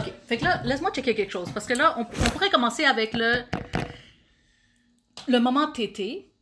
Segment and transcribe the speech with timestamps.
[0.00, 0.12] OK.
[0.26, 1.50] Fait que là, laisse-moi checker quelque chose.
[1.52, 3.42] Parce que là, on, on pourrait commencer avec le,
[5.28, 6.32] le moment tété.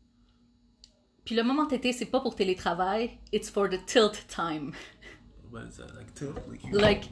[1.24, 3.18] Puis le moment tété, c'est pas pour télétravail.
[3.32, 4.72] It's for the tilt time.
[5.52, 5.94] What is that?
[5.96, 6.36] Like tilt?
[6.48, 6.78] Like you...
[6.78, 7.10] Like,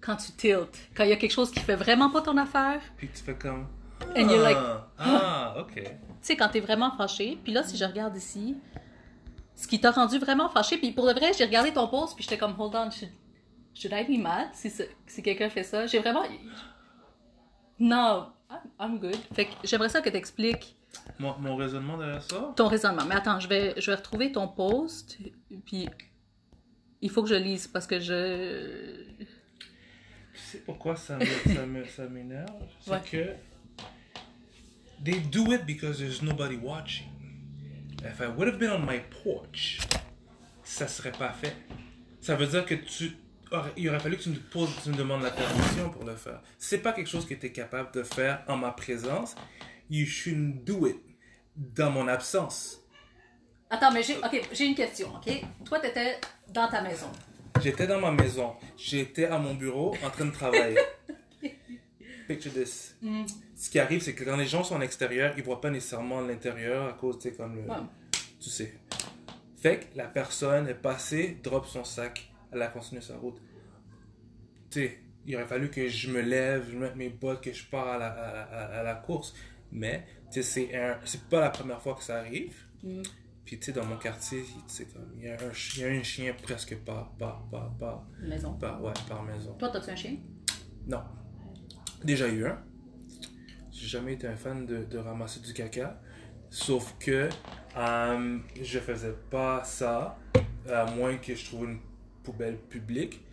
[0.00, 0.78] quand tu tiltes.
[0.94, 2.80] Quand il y a quelque chose qui fait vraiment pas ton affaire.
[2.96, 3.66] Puis tu fais comme...
[4.16, 5.74] And you're like, Ah, ah, ok.
[5.74, 5.90] Tu
[6.22, 7.38] sais, quand t'es vraiment fâché.
[7.42, 8.56] Puis là, si je regarde ici,
[9.54, 10.78] ce qui t'a rendu vraiment fâché.
[10.78, 12.14] Puis pour de vrai, j'ai regardé ton post.
[12.14, 13.10] Puis j'étais comme, hold on, should,
[13.74, 14.70] should I be mad si,
[15.06, 15.86] si quelqu'un fait ça?
[15.86, 16.24] J'ai vraiment.
[17.78, 18.32] Non,
[18.80, 19.16] I'm, good.
[19.34, 20.76] Fait que j'aimerais ça que t'expliques
[21.18, 22.52] Mon, mon raisonnement derrière ça?
[22.56, 23.04] ton raisonnement.
[23.06, 25.18] Mais attends, je vais, je vais retrouver ton post.
[25.64, 25.88] Puis
[27.00, 29.04] il faut que je lise parce que je.
[29.18, 32.50] Tu sais pourquoi ça me- ça me- ça m'énerve?
[32.80, 33.00] C'est Ouais.
[33.10, 33.34] que...
[35.04, 37.06] They do it because there's nobody watching.
[38.04, 39.78] If I would have been on my porch,
[40.64, 41.54] ça serait pas fait.
[42.20, 43.16] Ça veut dire que tu...
[43.76, 46.40] Il aurait fallu que tu me poses, tu me demandes la permission pour le faire.
[46.58, 49.34] C'est pas quelque chose que tu es capable de faire en ma présence.
[49.90, 50.98] You shouldn't do it
[51.56, 52.82] dans mon absence.
[53.70, 54.16] Attends, mais j'ai.
[54.18, 55.42] Ok, j'ai une question, ok?
[55.64, 56.18] Toi, t'étais
[56.48, 57.10] dans ta maison.
[57.62, 58.54] J'étais dans ma maison.
[58.76, 60.78] J'étais à mon bureau en train de travailler.
[62.28, 62.96] Picture this.
[63.56, 66.20] Ce qui arrive, c'est que quand les gens sont en extérieur, ils voient pas nécessairement
[66.20, 67.62] l'intérieur à cause, tu sais, comme le.
[67.62, 67.76] Ouais.
[68.40, 68.74] Tu sais.
[69.60, 73.38] Fait que la personne est passée, drop son sac, elle a continué sa route.
[74.70, 77.64] Tu sais, il aurait fallu que je me lève, je mette mes bottes, que je
[77.66, 79.34] pars à la, à, à- à la course.
[79.72, 82.54] Mais, tu sais, c'est un- c'est pas la première fois que ça arrive.
[83.44, 84.42] Puis, tu sais, dans mon quartier,
[84.92, 87.70] comme, il y, a un chi- il y a un chien presque par, par, par,
[87.78, 88.52] par, Maison.
[88.54, 89.54] par, ouais, par maison.
[89.54, 90.16] Toi, t'as-tu un chien?
[90.86, 91.02] Non.
[92.04, 92.62] Déjà eu un.
[93.72, 96.00] J'ai jamais été un fan de, de ramasser du caca.
[96.50, 97.28] Sauf que
[97.76, 100.18] euh, je faisais pas ça,
[100.68, 101.78] à moins que je trouve une
[102.32, 103.24] poubelle publique.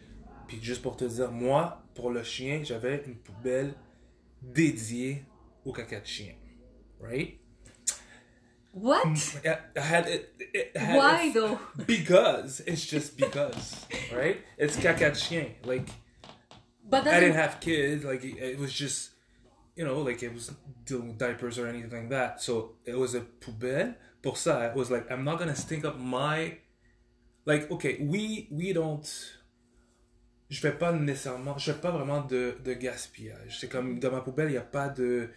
[0.47, 3.73] Puis juste pour te dire, moi, pour le chien, j'avais une poubelle
[4.41, 5.23] dédiée
[5.65, 6.33] au caca de chien.
[6.99, 7.39] Right?
[8.73, 9.05] What?
[9.05, 11.57] Mm, I I had it, it had Why it- though?
[11.87, 14.37] Because it's just because, right?
[14.57, 15.45] It's caca de chien.
[15.65, 15.87] Like
[16.89, 18.03] But I didn't have kids.
[18.03, 19.11] Like it, it was just,
[19.75, 20.51] you know, like it was
[20.85, 22.41] dealing with diapers or anything like that.
[22.41, 23.95] So it was a poubelle.
[24.21, 26.57] Pour ça, it was like I'm not gonna stink up my,
[27.45, 29.03] like okay, we we don't.
[30.49, 33.57] Je fais pas nécessairement, je fais pas vraiment de, de gaspillage.
[33.59, 35.29] C'est comme dans ma poubelle, il y a pas de,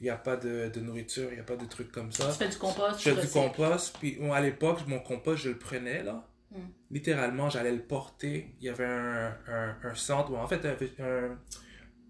[0.00, 2.30] il a pas de, de nourriture, il y a pas de trucs comme ça.
[2.32, 5.48] tu fais du compost, Je tu fais du compost, puis à l'époque, mon compost, je
[5.50, 6.28] le prenais, là.
[6.50, 6.56] Mm.
[6.90, 8.54] Littéralement, j'allais le porter.
[8.60, 10.60] Il y avait un, un, un centre, en fait,
[10.98, 11.38] il un-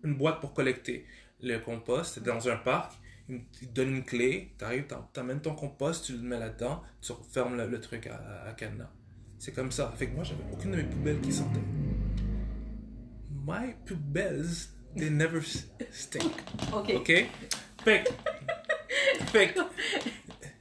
[0.03, 1.07] une boîte pour collecter
[1.41, 2.15] le compost.
[2.15, 2.93] C'était dans un parc.
[3.29, 7.13] Ils te donnent une clé, t'arrives, t'en- t'amènes ton compost, tu le mets là-dedans, tu
[7.13, 8.91] refermes le, le truc à, à, à cadenas.
[9.43, 9.93] C'est comme ça.
[9.97, 11.59] Fait que moi, j'avais aucune de mes poubelles qui sentaient.
[13.45, 15.41] My poubelles, they never
[15.91, 16.33] stink.
[16.73, 16.93] Ok.
[16.95, 17.27] OK?
[17.85, 19.25] Fait que...
[19.33, 19.59] Fait que...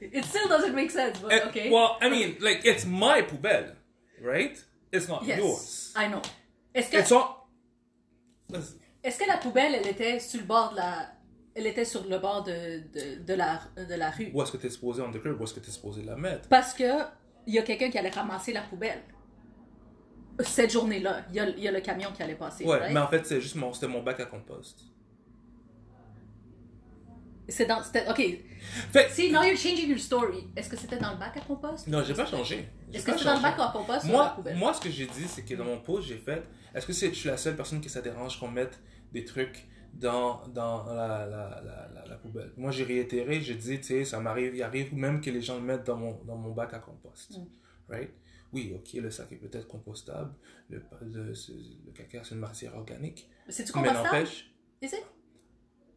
[0.00, 1.70] It still doesn't make sense, but Uh, okay.
[1.70, 3.76] Well, I mean, like it's my poubelle,
[4.20, 4.58] right?
[4.90, 5.92] It's not yes, yours.
[5.94, 6.22] I know.
[6.74, 7.46] Est-ce que, It's all.
[9.04, 11.08] Est-ce que la poubelle, elle était sur le bord de la...
[11.54, 14.32] Elle était sur le bord de, de, de, la, de la rue?
[14.34, 15.40] Où est-ce que t'es supposé on the curb?
[15.40, 16.48] Où est-ce que t'es supposé la mettre?
[16.48, 17.04] Parce que
[17.46, 19.02] il y a quelqu'un qui allait ramasser la poubelle.
[20.40, 22.64] Cette journée-là, il y a, il y a le camion qui allait passer.
[22.64, 22.92] Ouais, right?
[22.92, 24.80] mais en fait, c'est juste mon, c'était mon bac à compost.
[27.48, 27.82] C'est dans...
[27.82, 28.22] c'était- OK.
[28.92, 30.46] Fait See, now you're changing your story.
[30.56, 31.86] Est-ce que c'était dans le bac à compost?
[31.88, 32.68] non, j'ai pas changé.
[32.90, 34.56] J'ai Est-ce que c'est dans le bac à compost ou la Moi, poubelle?
[34.56, 36.42] moi, ce que j'ai dit, c'est que dans mon post, j'ai fait.
[36.74, 38.78] Est-ce que c'est, je suis la seule personne qui ça dérange qu'on mette
[39.12, 42.52] des trucs dans, dans la, la, la, la, poubelle?
[42.56, 45.56] Moi, j'ai réitéré, j'ai dit, tu sais, ça m'arrive, il arrive même que les gens
[45.56, 47.36] le mettent dans mon, dans mon bac à compost.
[47.38, 47.44] Mm.
[47.88, 48.10] Right?
[48.52, 50.34] Oui, ok, le sac est peut-être compostable,
[50.68, 53.28] le, le, caca, c'est une matière organique.
[53.48, 54.06] C'est-tu Mais compostable?
[54.16, 54.50] n'empêche.
[54.82, 55.06] Is it?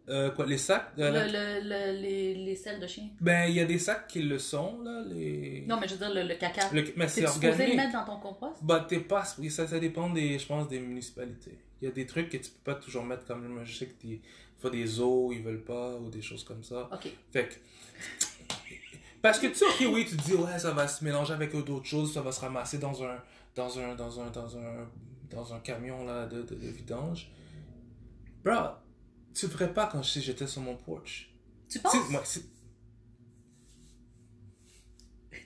[0.08, 0.92] Euh, quoi, les sacs?
[0.98, 3.10] Le, euh, la- le, le- les, les selles de chien.
[3.20, 5.66] Ben, il y a des sacs qui le sont, là, les...
[5.68, 6.70] Non, mais je veux dire, le, le caca.
[6.72, 7.76] Mais c'est T'es supposé le organique.
[7.78, 8.64] mettre dans ton compost?
[8.64, 11.58] Bah, t'es pas, oui, ça, ça dépend des, je pense, des municipalités.
[11.82, 14.02] Il y a des trucs que tu peux pas toujours mettre comme, je sais que
[14.08, 14.22] des
[14.58, 16.90] fois des eaux, ils veulent pas, ou des choses comme ça.
[16.92, 17.10] OK.
[17.32, 17.56] Fait que,
[19.22, 21.52] parce que tu sais, ok, oui, tu te dis, ouais, ça va se mélanger avec
[21.52, 23.22] d'autres choses, ça va se ramasser dans un,
[23.56, 24.90] dans un, dans un, dans un,
[25.30, 27.32] dans un camion, là, de, de, de vidange.
[28.44, 28.54] Bro,
[29.34, 31.32] tu le ferais pas quand je sais j'étais sur mon porch.
[31.68, 32.10] Tu penses?
[32.10, 32.24] moi,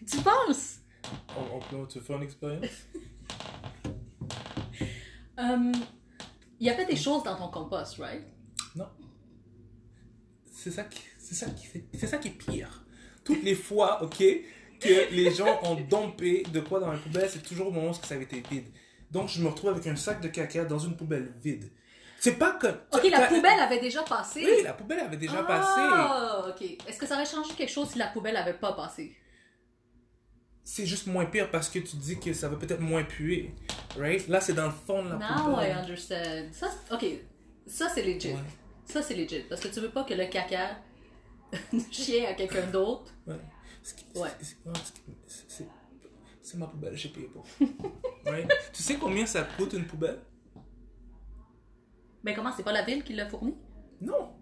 [0.06, 0.80] Tu penses?
[1.38, 2.65] on, on peut, veux faire une expérience?
[5.38, 5.71] Hum,
[6.59, 8.23] Il y avait des choses dans ton compost, right?
[10.51, 12.83] C'est ça qui, c'est ça qui, fait- c'est ça qui est pire.
[13.23, 14.17] Toutes les fois, ok,
[14.79, 17.94] que les gens ont dompé de quoi dans la poubelle, c'est toujours au moment où
[17.94, 18.65] ça avait été vide.
[19.11, 21.71] Donc je me retrouve avec un sac de caca dans une poubelle vide.
[22.19, 22.77] C'est pas comme.
[22.91, 24.44] Ok, la poubelle avait déjà passé.
[24.45, 25.69] Oui, la poubelle avait déjà passé.
[25.77, 26.62] Ah, ok.
[26.85, 29.15] Est-ce que ça aurait changé quelque chose si la poubelle avait pas passé?
[30.71, 33.56] C'est juste moins pire parce que tu dis que ça va peut-être moins puer.
[33.98, 34.27] Right?
[34.27, 35.77] Là, c'est dans le fond de la Now I poubelle.
[35.77, 36.45] understand.
[36.51, 37.06] Ça, ok,
[37.66, 38.33] ça c'est legit.
[38.33, 38.39] Ouais.
[38.86, 39.45] Ça c'est legit.
[39.50, 40.77] Parce que tu veux pas que le caca
[41.92, 43.12] chie à quelqu'un d'autre.
[43.25, 43.33] Ouais.
[44.16, 44.30] Ouais.
[44.39, 44.57] c'est-
[46.57, 47.48] ma poubelle, j'ai payé pour.
[48.27, 48.48] right?
[48.72, 50.19] Tu sais combien ça coûte une poubelle?
[52.24, 53.56] Mais comment, c'est pas la ville qui l'a fourni?
[54.01, 54.36] Non.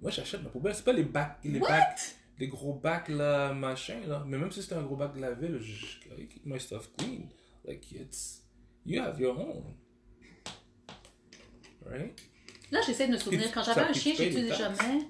[0.00, 0.74] Moi, j'achète ma poubelle.
[0.74, 1.68] C'est pas les bacs, les What?
[1.68, 4.24] bacs, les gros bacs là, machin là.
[4.26, 7.28] Mais même si c'était un gros bac de la ville, je, keep my stuff clean.
[7.64, 8.42] Like it's,
[8.84, 9.74] you have your own.
[11.84, 12.18] Right?
[12.70, 13.52] Là, j'essaie de me souvenir.
[13.52, 14.80] Quand j'avais un chien, tu payes les j'utilisais taxes.
[14.80, 15.04] jamais.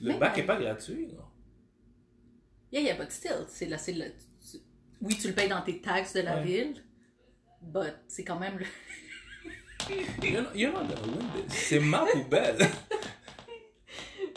[0.00, 1.24] Le bac est pas gratuit, non?
[2.72, 3.44] Yeah, yeah, but still.
[3.48, 3.94] C'est là, c'est
[5.02, 6.82] Oui, tu le payes dans tes taxes de la ville.
[7.60, 8.66] But c'est quand même le.
[10.22, 11.56] You're not, you're not gonna win this.
[11.56, 12.58] C'est ma poubelle.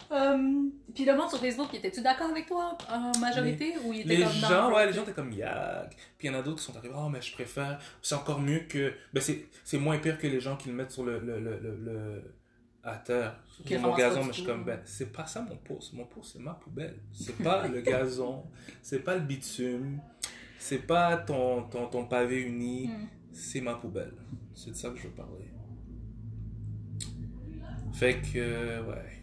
[0.10, 4.02] Um, Puis le monde sur Facebook, il était-tu d'accord avec toi en majorité ou il
[4.02, 5.90] était Les comme gens, ouais, les gens étaient comme yag.
[6.18, 7.80] Puis il y en a d'autres qui sont arrivés, oh, mais je préfère.
[8.02, 8.94] C'est encore mieux que.
[9.14, 11.20] Ben, c'est, moins pire que les gens qui le mettent sur le.
[11.20, 12.36] le, le, le, le-
[12.84, 13.40] à terre.
[13.66, 15.94] Sur mon gazon, mais je suis comme, ben, c'est pas ça mon pouce.
[15.94, 16.98] Mon pouce, c'est ma poubelle.
[17.14, 18.44] C'est pas le gazon.
[18.82, 20.02] C'est pas le bitume.
[20.60, 22.88] C'est pas ton, ton, ton pavé uni.
[22.88, 23.08] Mm.
[23.32, 24.14] C'est ma poubelle.
[24.54, 25.50] C'est de ça que je veux parler.
[27.94, 29.23] Fait que, euh, ouais.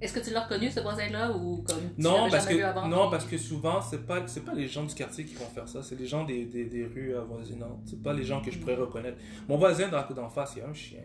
[0.00, 2.88] Est-ce que tu l'as reconnu ce voisin-là ou comme tu Non, parce que, vu avant?
[2.88, 5.68] non, parce que souvent, c'est pas, c'est pas les gens du quartier qui vont faire
[5.68, 7.82] ça, c'est les gens des, des, des rues avoisinantes.
[7.84, 9.18] C'est pas les gens que je pourrais reconnaître.
[9.48, 11.02] Mon voisin d'en d'en face, il y a un chien.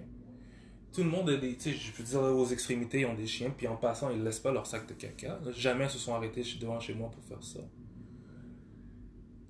[0.93, 3.67] Tout le monde a des, je veux dire, aux extrémités, ils ont des chiens, puis
[3.67, 5.39] en passant, ils laissent pas leur sac de caca.
[5.51, 7.59] Jamais ils se sont arrêtés devant chez moi pour faire ça.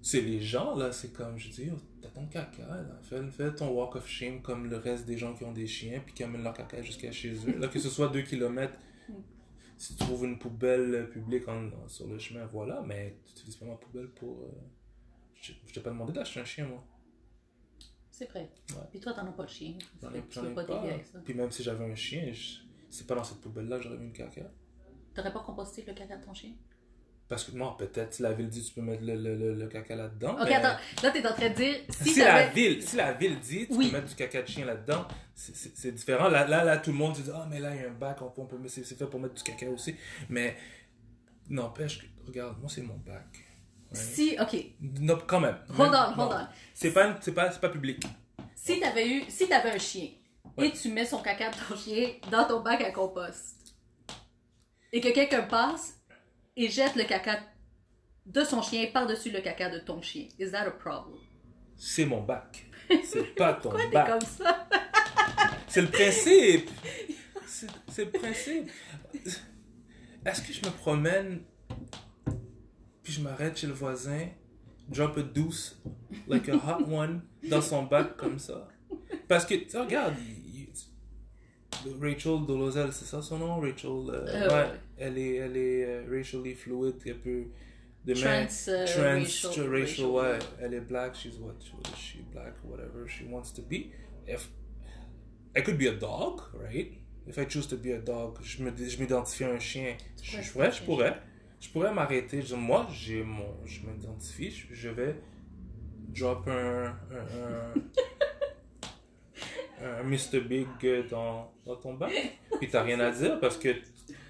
[0.02, 3.00] C'est les gens, là, c'est comme, je dis, oh, t'as ton caca, là.
[3.04, 6.00] Fais, fais ton walk of shame comme le reste des gens qui ont des chiens,
[6.04, 7.58] puis qui amènent leur caca jusqu'à chez eux.
[7.60, 8.78] Là, que ce soit deux kilomètres,
[9.78, 13.56] si tu trouves une poubelle publique en- en- sur le chemin, voilà, mais tu n'utilises
[13.58, 14.42] pas ma poubelle pour.
[14.44, 14.52] euh,
[15.36, 16.84] Je, je t'ai pas demandé d'acheter un chien, moi.
[18.10, 18.50] C'est vrai.
[18.72, 18.78] Ouais.
[18.92, 19.78] Puis toi, t'en as pas de chien.
[20.02, 20.82] J'en ai, tu ai pas pas.
[20.82, 21.20] avec ça.
[21.20, 24.06] Puis même si j'avais un chien, je- c'est pas dans cette poubelle-là que j'aurais mis
[24.06, 24.50] une caca.
[25.14, 26.54] T'aurais pas composté le caca de ton chien?
[27.28, 29.68] Parce que, non, peut-être, si la ville dit tu peux mettre le, le, le, le
[29.68, 30.34] caca là-dedans.
[30.40, 30.78] Ok, mais attends.
[31.02, 33.74] Là, t'es en train de dire, si, Si, la ville, si la ville dit tu
[33.74, 33.88] Oui.
[33.88, 36.28] peux mettre du caca de chien là-dedans, c'est- différent.
[36.30, 38.22] Là, là, là, tout le monde dit Ah, mais là, il y a un bac,
[38.22, 39.96] on peut, on peut mettre- c'est fait pour mettre du caca aussi.
[40.30, 40.56] Mais
[41.50, 43.26] n'empêche regarde, moi, c'est mon bac.
[43.92, 44.00] Ouais.
[44.00, 44.56] Si, ok.
[45.02, 45.58] Non, quand même.
[45.70, 46.38] Hold Même- on, hold non.
[46.38, 46.48] on.
[46.76, 48.04] C'est pas, pas, pas public.
[48.56, 50.10] Si t'avais eu, si t'avais un chien,
[50.58, 50.68] Ouais.
[50.68, 53.56] et tu mets son caca de ton chien dans ton bac à compost,
[54.94, 56.00] et que quelqu'un passe
[56.56, 57.40] et jette le caca
[58.26, 61.18] de son chien par-dessus le caca de ton chien, is that a problem?
[61.78, 62.66] C'est mon bac.
[63.04, 64.08] C'est pas ton Pourquoi t'es bac.
[64.08, 64.68] comme ça?
[65.68, 66.70] C'est le principe.
[67.90, 68.70] C'est le principe.
[70.26, 71.42] Est-ce que je me promène
[73.04, 74.30] puis je m'arrête chez le voisin,
[74.90, 75.80] drop a douce,
[76.28, 78.68] like a hot one, dans son bac comme ça?
[79.28, 80.16] Parce que, tu regarde,
[82.02, 83.60] Rachel Dolezal, c'est ça son nom?
[83.60, 84.80] Rachel, euh, Euh, ouais.
[84.98, 87.46] Elle est, elle est euh, racially fluid, elle peut...
[88.06, 90.40] de Trans, euh, trans, racial- racial, racial, ouais.
[90.62, 91.56] Elle est black, she's what?
[91.96, 92.18] She?
[92.32, 93.92] Black, whatever she wants to be.
[94.28, 94.50] If
[95.58, 96.92] I could be a dog, right?
[97.28, 99.96] If I choose to be a dog, je me je m'identifie à un chien.
[100.22, 101.18] Je, je pourrais, je pourrais.
[101.60, 102.42] Je pourrais m'arrêter.
[102.44, 104.52] Je moi, j'ai mon, je m'identifie.
[104.52, 105.16] Je, je vais
[106.10, 107.74] drop un, un,
[109.82, 110.42] un, un Mr.
[110.42, 110.68] Big
[111.10, 112.12] dans, dans ton bac.
[112.60, 113.70] Puis t'as rien à dire parce que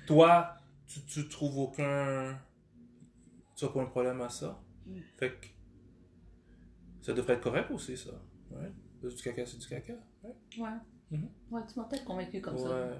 [0.08, 0.56] toi,
[0.88, 2.40] tu, tu trouves aucun.
[3.56, 4.62] Tu n'as pas un problème à ça?
[5.18, 5.48] Fait que
[7.02, 8.12] ça devrait être correct aussi, ça.
[8.52, 8.72] Ouais.
[9.02, 9.94] Du caca, c'est du caca.
[10.24, 10.36] Ouais.
[10.58, 10.70] Ouais.
[11.12, 11.30] Mhm.
[11.52, 12.70] Ouais, tu m'as peut-être convaincu comme ça.
[12.70, 12.98] Ouais.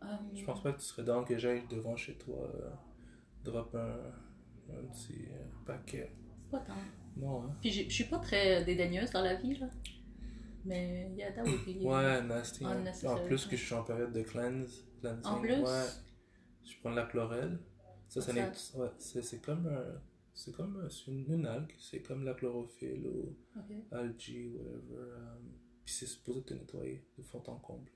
[0.00, 2.70] Um, Je pense pas que tu serais dans que j'aille devant chez toi, euh,
[3.42, 3.98] drop un,
[4.72, 6.12] un petit euh, paquet.
[6.50, 6.74] Pas tant.
[7.16, 7.56] Non, hein?
[7.60, 9.66] Puis je suis pas très dédaigneuse dans la vie, là.
[10.64, 11.82] Mais yeah, that would be...
[11.82, 12.64] Ouais, nasty.
[12.64, 12.84] hein.
[13.06, 13.56] En plus que ouais.
[13.56, 14.84] je suis en période de cleanse.
[15.00, 15.24] Cleansing.
[15.32, 15.54] En plus?
[15.62, 15.86] Ouais.
[16.64, 17.58] Je prends de la chlorelle.
[18.08, 18.78] Ça, ça Ça-.
[18.78, 20.00] Ouais, c'est comme un.
[20.34, 21.74] C'est comme c'est une, une algue.
[21.78, 23.74] C'est comme la chlorophylle ou Ok.
[23.90, 24.94] algae, whatever.
[24.94, 25.36] euh,
[25.84, 27.90] Puis c'est supposé te nettoyer de fond en comble.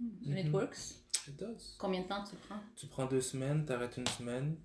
[0.00, 1.02] And it works?
[1.26, 1.74] It does.
[1.78, 2.60] Combien de temps tu prends?
[2.76, 4.56] Tu prends deux semaines, t'arrêtes une semaine,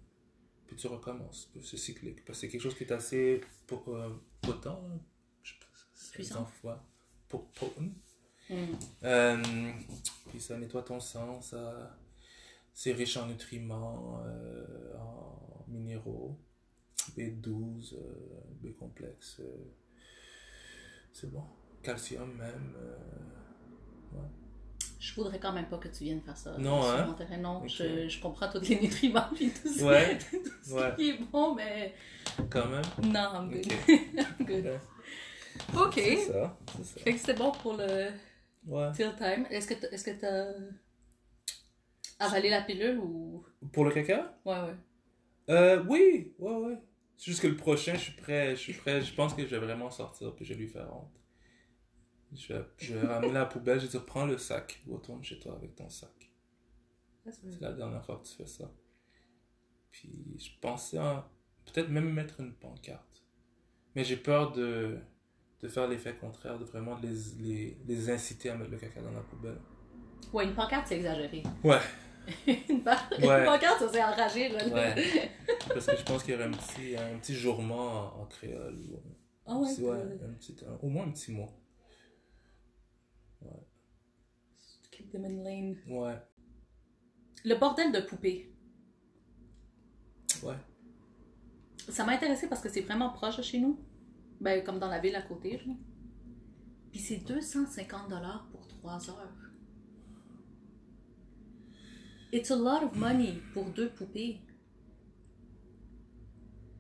[0.68, 1.52] puis tu recommences.
[1.64, 2.24] C'est cyclique.
[2.24, 4.10] Parce que c'est quelque chose qui est assez po- euh,
[4.42, 4.66] potent.
[4.66, 4.80] là.
[5.42, 6.48] Je sais pas, Puissant.
[6.64, 6.74] ouais.
[7.28, 7.92] Po- potent.
[8.54, 8.78] Mm.
[9.04, 9.72] Euh,
[10.30, 11.96] puis ça nettoie ton sang, ça,
[12.74, 16.38] c'est riche en nutriments, euh, en minéraux,
[17.18, 18.00] B12, euh,
[18.62, 19.42] B complexe.
[21.12, 21.44] c'est bon.
[21.84, 22.74] Calcium même.
[22.78, 24.18] euh,
[25.00, 26.58] Je voudrais quand même pas que tu viennes faire ça.
[26.58, 27.06] Non, sur hein?
[27.08, 27.38] mon terrain.
[27.38, 27.68] Non, Ok.
[27.68, 29.86] je, je comprends tous les nutriments et tout ça.
[29.86, 30.96] Ouais, tout ce ouais.
[30.96, 31.94] qui est bon, mais
[32.50, 32.82] quand même?
[33.04, 33.66] non, I'm good.
[33.68, 33.90] Ok.
[34.40, 34.66] I'm good.
[34.66, 34.80] Ouais.
[35.76, 35.94] Ok.
[35.96, 36.58] C'est ça.
[36.78, 37.00] C'est ça.
[37.02, 38.10] Fait que c'était bon pour le
[38.66, 38.92] Ouais.
[38.94, 39.46] till time.
[39.50, 40.54] Est-ce que t'as, est-ce que t'as
[42.20, 43.46] avalé la pilule ou?
[43.72, 44.38] Pour le caca?
[44.46, 44.76] Ouais, ouais.
[45.50, 46.78] Euh, oui, ouais, ouais.
[47.18, 49.48] C'est juste que le prochain, je suis prêt, je suis prêt, je pense que je
[49.48, 51.20] vais vraiment sortir, puis je vais lui faire honte.
[52.36, 55.40] Je vais, je vais ramener la poubelle, je vais dire, prends le sac, retourne chez
[55.40, 56.32] toi avec ton sac.
[57.26, 58.72] C'est la dernière fois que tu fais ça.
[59.92, 61.30] Puis je pensais à
[61.66, 63.24] peut-être même mettre une pancarte.
[63.96, 65.00] Mais j'ai peur de,
[65.64, 69.12] de faire l'effet contraire, de vraiment les, les, les inciter à mettre le caca dans
[69.12, 69.58] la poubelle.
[70.34, 71.42] Ouais, une pancarte, c'est exagéré.
[71.64, 71.80] Ouais,
[72.70, 73.40] une, par- Ouais.
[73.40, 74.68] une pancarte, ça c'est enragé, là.
[74.68, 75.32] ouais.
[75.70, 77.34] Parce que je pense qu'il y aurait un petit, un petit
[78.22, 78.78] en, créole.
[79.46, 81.50] Ah ouais, petit- ouais, un petit, un- au moins un petit mot.
[84.92, 85.78] keep them in lane.
[85.88, 86.16] Ouais,
[87.46, 88.54] Le bordel de poupée.
[90.44, 90.56] ouais.
[91.90, 93.78] Ça m'a intéressé parce que c'est vraiment proche de chez nous.
[94.42, 95.62] Ben, comme dans la ville à côté.
[96.92, 99.52] Puis c'est 250 dollars pour 3 heures.
[102.32, 104.42] It's a lot of money pour deux poupées.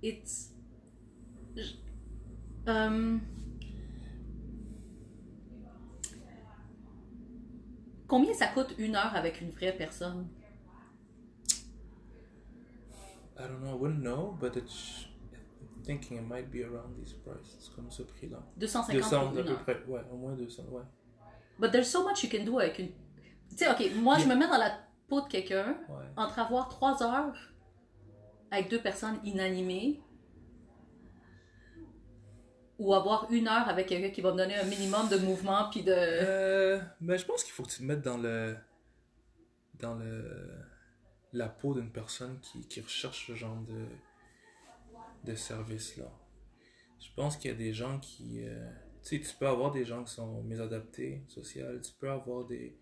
[0.01, 0.51] It's.
[2.67, 3.19] Euh,
[8.13, 10.27] Combien ça coûte une heure avec une vraie personne?
[13.35, 15.07] I don't know, I wouldn't know, but it's,
[15.83, 18.39] thinking it might be around these prices, comme ce prix-là.
[18.57, 20.83] 250 200 pour à peu près, ouais, au moins 200, ouais.
[21.59, 22.89] But there's so much you can do avec une.
[23.49, 24.71] Tu sais, ok, moi je me mets dans la
[25.07, 26.05] peau de quelqu'un Ouais.
[26.17, 27.35] entre avoir trois heures
[28.49, 30.01] avec deux personnes inanimées
[32.79, 35.83] ou avoir une heure avec quelqu'un qui va me donner un minimum de mouvement puis
[35.83, 35.93] de.
[35.95, 38.55] Euh, ben, je pense qu'il faut que tu te mettes dans le.
[39.79, 40.57] dans le.
[41.33, 43.85] la peau d'une personne qui, qui recherche ce genre de.
[45.23, 46.11] De service-là.
[46.99, 48.45] Je pense qu'il y a des gens qui.
[48.45, 48.71] euh,
[49.03, 52.77] tu sais, tu peux avoir des gens qui sont mésadaptés, sociales, tu peux avoir des.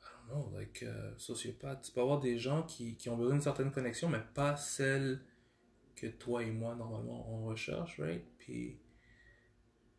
[0.00, 1.82] I don't know, like, euh, sociopathes.
[1.82, 5.24] Tu peux avoir des gens qui, qui ont besoin d'une certaine connexion, mais pas celle
[5.94, 8.24] que toi et moi, normalement, on recherche, right?
[8.38, 8.78] Puis,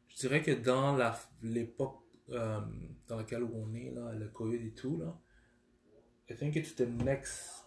[0.09, 0.97] je dirais que dans
[1.41, 2.61] l'époque euh,
[3.07, 5.19] dans laquelle on est, là, le COVID et tout, là,
[6.29, 7.65] I think it's the next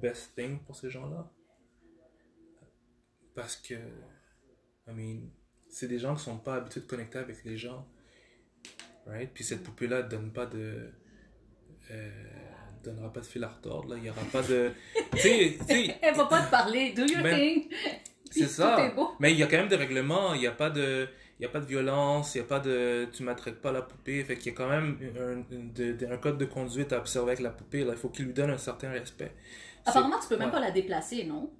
[0.00, 1.30] best thing pour ces gens-là.
[3.36, 5.28] Parce que, I mean,
[5.68, 7.86] c'est des gens qui sont pas habitués de connecter avec les gens,
[9.06, 9.30] right?
[9.32, 10.90] Puis cette poupée-là ne donne pas de...
[11.90, 12.10] Euh,
[12.82, 13.96] donnera pas de fil à retordre, là.
[13.98, 14.72] Il y aura pas de...
[15.12, 17.68] tu sais, tu sais, Elle va pas te parler, do your thing!
[18.30, 18.94] c'est ça.
[19.20, 21.06] Mais il y a quand même des règlements, il n'y a pas de...
[21.38, 23.06] Il y a pas de violence, il n'y a pas de...
[23.12, 24.24] Tu maltraites pas la poupée.
[24.24, 27.40] Fait qu'il y a quand même un, de- un code de conduite à observer avec
[27.40, 27.84] la poupée.
[27.84, 27.92] Là.
[27.92, 29.32] Il faut qu'il lui donne un certain respect.
[29.84, 30.52] Apparemment, tu peux même ouais.
[30.52, 31.50] pas la déplacer, non?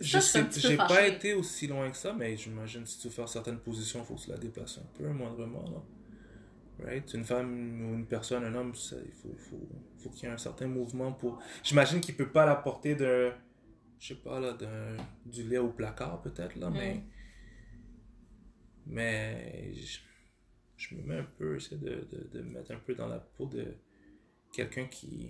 [0.00, 3.28] Je sais, j'ai pas été aussi loin que ça, mais j'imagine si tu veux faire
[3.28, 5.62] certaines positions, il faut que tu la déplaces un peu, moindrement.
[5.70, 5.82] Là.
[6.86, 7.12] Right?
[7.12, 10.34] Une femme ou une personne, un homme, ça, il faut, faut, faut qu'il y ait
[10.34, 11.38] un certain mouvement pour.
[11.62, 13.30] J'imagine qu'il peut pas la porter de.
[13.98, 16.94] Je sais pas, là, d'un, du lait au placard, peut-être, là, mais.
[16.94, 17.02] Mm.
[18.86, 19.74] Mais.
[19.74, 19.98] Je,
[20.78, 23.18] je me mets un peu, j'essaie de, de, de me mettre un peu dans la
[23.18, 23.76] peau de
[24.50, 25.28] quelqu'un qui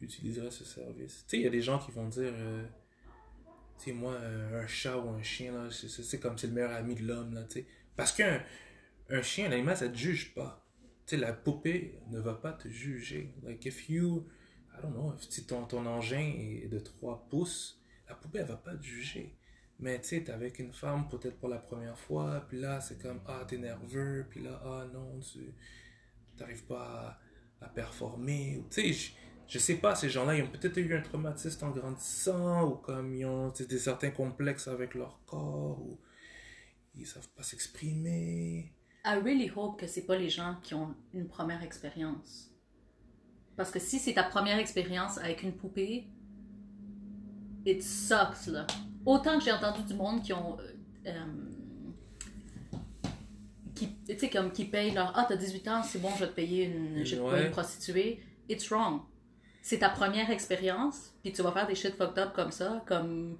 [0.00, 1.24] utiliserait ce service.
[1.28, 2.32] Tu sais, il y a des gens qui vont dire.
[2.34, 2.66] euh,
[3.86, 6.94] sais, moi, euh, un chat ou un chien, là, c'est- comme c'est le meilleur ami
[6.94, 7.66] de l'homme, là, tu sais.
[7.96, 8.42] Parce qu'un
[9.10, 10.64] un chien, un animal, ça te juge pas.
[11.06, 13.34] Tu sais, la poupée ne va pas te juger.
[13.42, 14.28] Like, if you,
[14.76, 16.18] I don't know, si ton, ton engin
[16.64, 19.36] est de 3 pouces, la poupée, elle va pas te juger.
[19.80, 23.00] Mais tu sais, t'es avec une femme peut-être pour la première fois, puis là, c'est
[23.00, 25.40] comme, ah, t'es nerveux, puis là, ah non, tu
[26.36, 27.18] t'arrives pas
[27.60, 28.64] à, à performer.
[28.70, 29.12] Tu sais,
[29.48, 33.14] je, sais pas, ces gens-là, ils ont peut-être eu un traumatisme en grandissant, ou comme
[33.14, 35.98] ils ont des certains complexes avec leur corps, ou
[36.94, 38.72] ils savent pas s'exprimer.
[39.04, 42.50] I really hope que c'est pas les gens qui ont une première expérience.
[43.56, 46.08] Parce que si c'est ta première expérience avec une poupée,
[47.64, 48.66] it sucks, là.
[49.06, 50.58] Autant que j'ai entendu du monde qui ont.
[50.60, 50.72] euh,
[51.06, 51.24] euh,
[53.74, 55.12] qui, tu sais, comme qui payent leur.
[55.16, 57.44] Ah, t'as 18 ans, c'est bon, je vais te payer une, je vais Ouais.
[57.46, 58.20] une prostituée.
[58.48, 59.00] It's wrong
[59.68, 63.36] c'est ta première expérience, puis tu vas faire des shit fucked up comme ça, comme.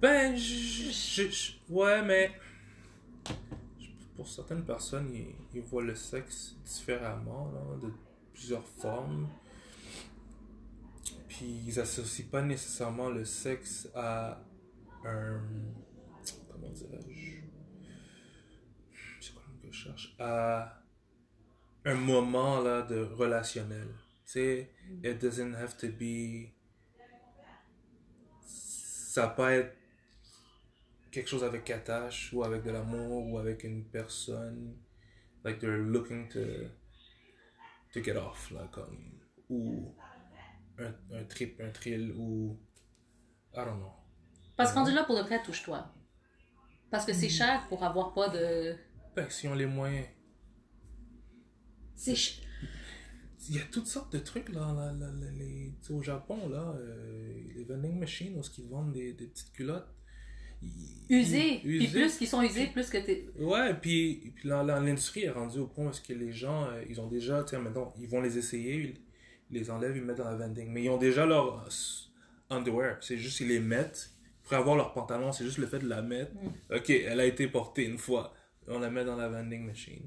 [0.00, 2.30] Ben, je, ouais, mais
[4.14, 5.12] pour certaines personnes,
[5.52, 7.50] ils, voient le sexe différemment,
[7.82, 7.90] de
[8.32, 9.28] plusieurs formes.
[11.26, 14.44] Puis ils associent pas nécessairement le sexe à
[15.04, 15.40] un.
[16.52, 17.40] Comment dirais-je
[19.20, 20.85] C'est quoi que je cherche À
[21.86, 23.88] un moment là de relationnel.
[24.24, 24.70] Tu sais,
[25.04, 26.52] it doesn't have to be.
[28.44, 29.76] Ça pas être
[31.10, 34.76] quelque chose avec attache ou avec de l'amour ou avec une personne.
[35.44, 36.40] Like they're looking to,
[37.94, 39.20] to get off, là, comme.
[39.48, 39.94] Ou
[40.78, 42.58] un, un trip, un thrill, ou.
[43.54, 43.92] I don't know.
[44.56, 45.88] Parce que rendu là, pour de vrai, touche-toi.
[46.90, 48.76] Parce que c'est cher pour avoir pas de.
[49.14, 50.06] Ben, si on les moyens.
[51.96, 52.40] C'est ch-
[53.48, 56.74] Il y a toutes sortes de trucs là, là, là, là, les, au Japon, là,
[56.78, 59.86] euh, les vending machines où ils vendent des, des petites culottes.
[60.62, 60.68] ils-
[61.08, 61.24] ils-
[61.62, 63.26] Puis plus qu'ils sont usés, plus que t'es.
[63.38, 67.00] Ouais, puis, puis l'industrie est rendue au point où est-ce que les gens, euh, ils
[67.00, 68.96] ont déjà, sais, maintenant, ils vont les essayer, ils,
[69.56, 70.68] les enlèvent, ils les mettent dans la vending.
[70.70, 71.68] Mais ils ont déjà leur
[72.50, 72.96] underwear.
[73.00, 74.10] C'est juste, ils les mettent.
[74.42, 76.32] Pour avoir leur pantalon, c'est juste le fait de la mettre.
[76.74, 78.32] Ok, elle a été portée une fois.
[78.68, 80.02] On la met dans la vending machine.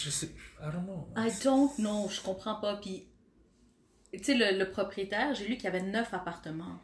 [0.00, 0.26] Je sais,
[0.60, 1.08] I don't know.
[1.16, 2.76] I don't know, je comprends pas.
[2.76, 3.08] Puis,
[4.12, 6.78] tu sais, le, le propriétaire, j'ai lu qu'il y avait neuf appartements.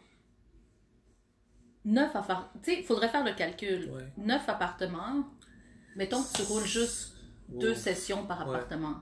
[1.84, 2.50] Neuf appartements.
[2.62, 3.90] Tu sais, il faudrait faire le calcul.
[3.90, 4.12] Ouais.
[4.16, 5.28] Neuf appartements.
[5.96, 7.14] Mettons que tu roules juste
[7.48, 8.56] deux sessions par Ouais.
[8.56, 8.96] appartement.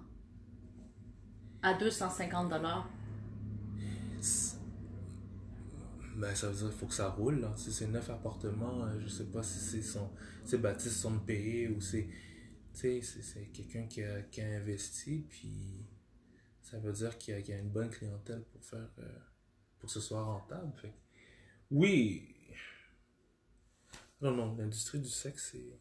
[1.62, 2.88] À 250 dollars.
[6.16, 7.40] Ben, ça veut dire qu'il faut que ça roule.
[7.40, 7.52] Là.
[7.56, 10.10] Si c'est neuf appartements, euh, je sais pas si c'est son,
[10.58, 12.06] Baptiste son payé ou c'est.
[12.74, 15.86] Tu sais, c'est, c'est quelqu'un qui a, qui a investi, puis
[16.62, 18.90] ça veut dire qu'il y a, une bonne clientèle pour faire.
[18.98, 19.18] euh,
[19.82, 20.72] pour que ce soit rentable.
[20.80, 20.94] Fait.
[21.72, 22.34] Oui.
[24.20, 25.80] Non, non, l'industrie du sexe, c'est.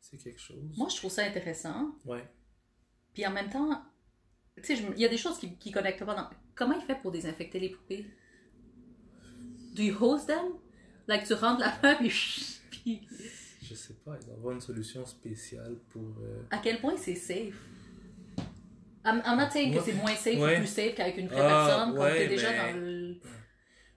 [0.00, 0.76] C'est quelque chose.
[0.76, 1.94] Moi, je trouve ça intéressant.
[2.04, 2.26] Ouais.
[3.12, 3.82] Puis en même temps,
[4.56, 6.30] tu sais, il y a des choses qui, qui connectent pas dans.
[6.54, 8.06] Comment il fait pour désinfecter les poupées?
[9.74, 10.54] Do you hose them?
[11.06, 11.96] Like, tu rentres la main,
[12.70, 13.06] puis.
[13.64, 16.18] Puis Je sais pas, il doit avoir une solution spéciale pour.
[16.22, 17.54] euh, à quel point c'est safe?
[19.06, 19.84] I'm, I'm not saying que Ouais.
[19.84, 20.54] c'est moins safe Ouais.
[20.56, 23.16] ou plus safe qu'avec une vraie Ah, personne, ouais, t'es déjà mais- dans le.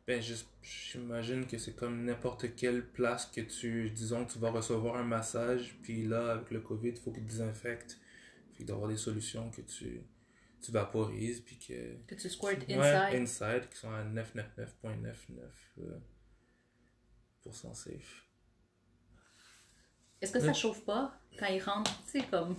[0.06, 0.22] Ben,
[0.62, 5.04] j'imagine que c'est comme n'importe quelle place que tu, disons que tu vas recevoir un
[5.04, 8.00] massage, puis là, avec le COVID, il faut que tu désinfectes.
[8.52, 10.02] Fait qu'il doit y avoir des solutions que tu,
[10.62, 11.98] tu vaporises, puis que...
[12.08, 12.78] Que tu squirt inside.
[12.80, 15.42] Ouais, inside, qui sont à 999.99%
[15.80, 18.27] euh, safe.
[20.22, 22.04] Est-ce que ça chauffe pas quand ils rentrent?
[22.06, 22.56] Tu sais, comme.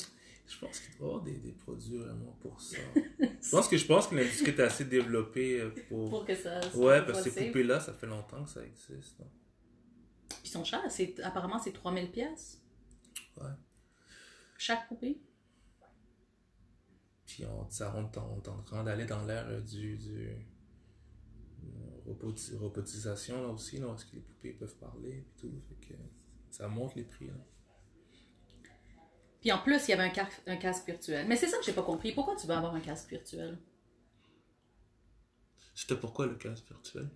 [0.46, 2.78] Je pense qu'il doit y avoir des, des produits vraiment pour ça.
[2.96, 6.08] je pense que je pense que l'industrie est assez développée euh, pour...
[6.08, 6.58] Pour que ça.
[6.74, 9.18] Ouais, parce que ces poupées-là, ça fait longtemps que ça existe.
[9.18, 9.26] non?
[10.30, 10.90] Puis ils sont chers.
[10.90, 12.62] c'est- Apparemment, c'est 3000 pièces.
[13.36, 13.50] Ouais.
[14.56, 15.20] Chaque poupée.
[17.26, 20.28] Puis on, ça, on, en- on est en train d'aller dans l'ère euh, du, du
[20.28, 20.38] euh,
[22.06, 25.52] roboti- robotisation là aussi, là, parce que les poupées peuvent parler et tout.
[25.68, 25.94] Fait que
[26.50, 27.26] ça monte les prix.
[27.28, 27.34] Là.
[29.40, 31.26] Puis en plus, il y avait un, car- un casque virtuel.
[31.28, 32.12] Mais c'est ça que j'ai pas compris.
[32.12, 33.58] Pourquoi tu veux avoir un casque virtuel?
[35.74, 37.08] C'était pourquoi le casque virtuel?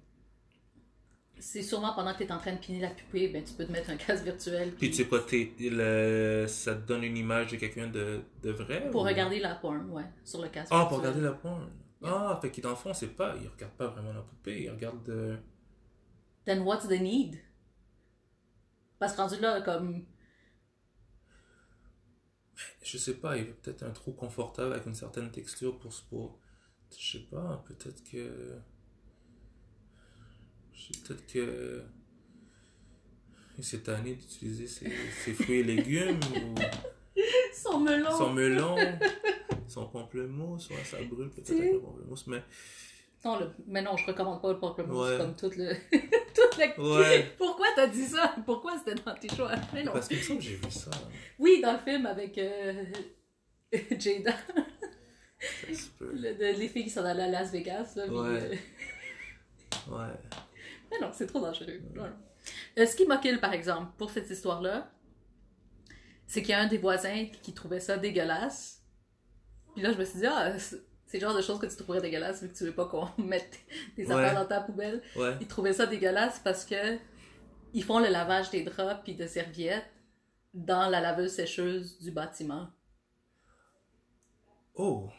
[1.39, 3.67] C'est sûrement pendant que tu es en train de piner la poupée, ben tu peux
[3.67, 4.71] te mettre un casque virtuel.
[4.75, 8.51] Puis tu sais quoi, t'es- le, ça te donne une image de quelqu'un de, de
[8.53, 8.89] vrai?
[8.93, 11.69] Pour ou- regarder la porn, ouais, sur le casque Ah, pour regarder la porn.
[12.05, 14.71] Ah, fait qu'il dans le fond, c'est pas, il regarde pas vraiment la poupée, il
[14.71, 15.09] regarde.
[15.09, 15.37] euh,
[16.45, 17.39] Then what's the need?
[19.03, 20.05] Parce que rendu là, comme.
[22.85, 26.03] Je sais pas, il est peut-être un trop confortable avec une certaine texture pour ce
[26.05, 26.39] pour.
[26.97, 28.61] Je sais pas, peut-être que.
[31.03, 31.83] Peut-être que.
[33.59, 34.93] Il s'est tanné d'utiliser ses,
[35.25, 36.55] ses fruits et légumes ou
[37.53, 38.17] Son melon!
[38.17, 38.77] son melon,
[39.67, 42.45] son pamplemousse, ouais, ça brûle peut-être avec le pamplemousse, mais.
[43.25, 43.51] Non, le...
[43.67, 45.19] mais non, je recommande pas le pamplemousse Ouais.
[45.19, 45.75] comme tout le.
[46.79, 47.33] Ouais.
[47.39, 48.35] Pourquoi t'as dit ça?
[48.47, 49.51] Pourquoi c'était dans tes choix?
[49.73, 49.93] Mais non.
[49.93, 50.91] Parce que ça, j'ai vu ça.
[51.39, 52.85] Oui, dans le film avec euh,
[53.99, 54.33] Jada,
[56.01, 57.95] le- de- les filles qui sont allées à Las Vegas.
[57.97, 58.29] Là, Ouais.
[58.43, 58.55] euh,
[59.91, 60.15] Ouais.
[60.91, 61.81] Mais non, c'est trop dangereux.
[61.97, 62.11] Ouais.
[62.79, 64.91] Euh, ce qui m'occupe, par exemple, pour cette histoire-là,
[66.27, 68.83] c'est qu'il y a un des voisins qui trouvait ça dégueulasse.
[69.75, 70.53] Puis là, je me suis dit, ah,
[71.13, 73.07] c'est le genre de choses que tu trouverais dégueulasse vu que tu veux pas qu'on
[73.23, 73.59] mette
[73.99, 74.15] des Ouais.
[74.15, 75.03] affaires dans ta poubelle.
[75.15, 75.37] Ouais.
[75.43, 76.97] Il trouvait ça dégueulasse parce que
[77.75, 79.85] ils font le lavage des draps puis de serviettes
[80.55, 82.69] dans la laveuse sécheuse du bâtiment.
[84.75, 85.11] Oh,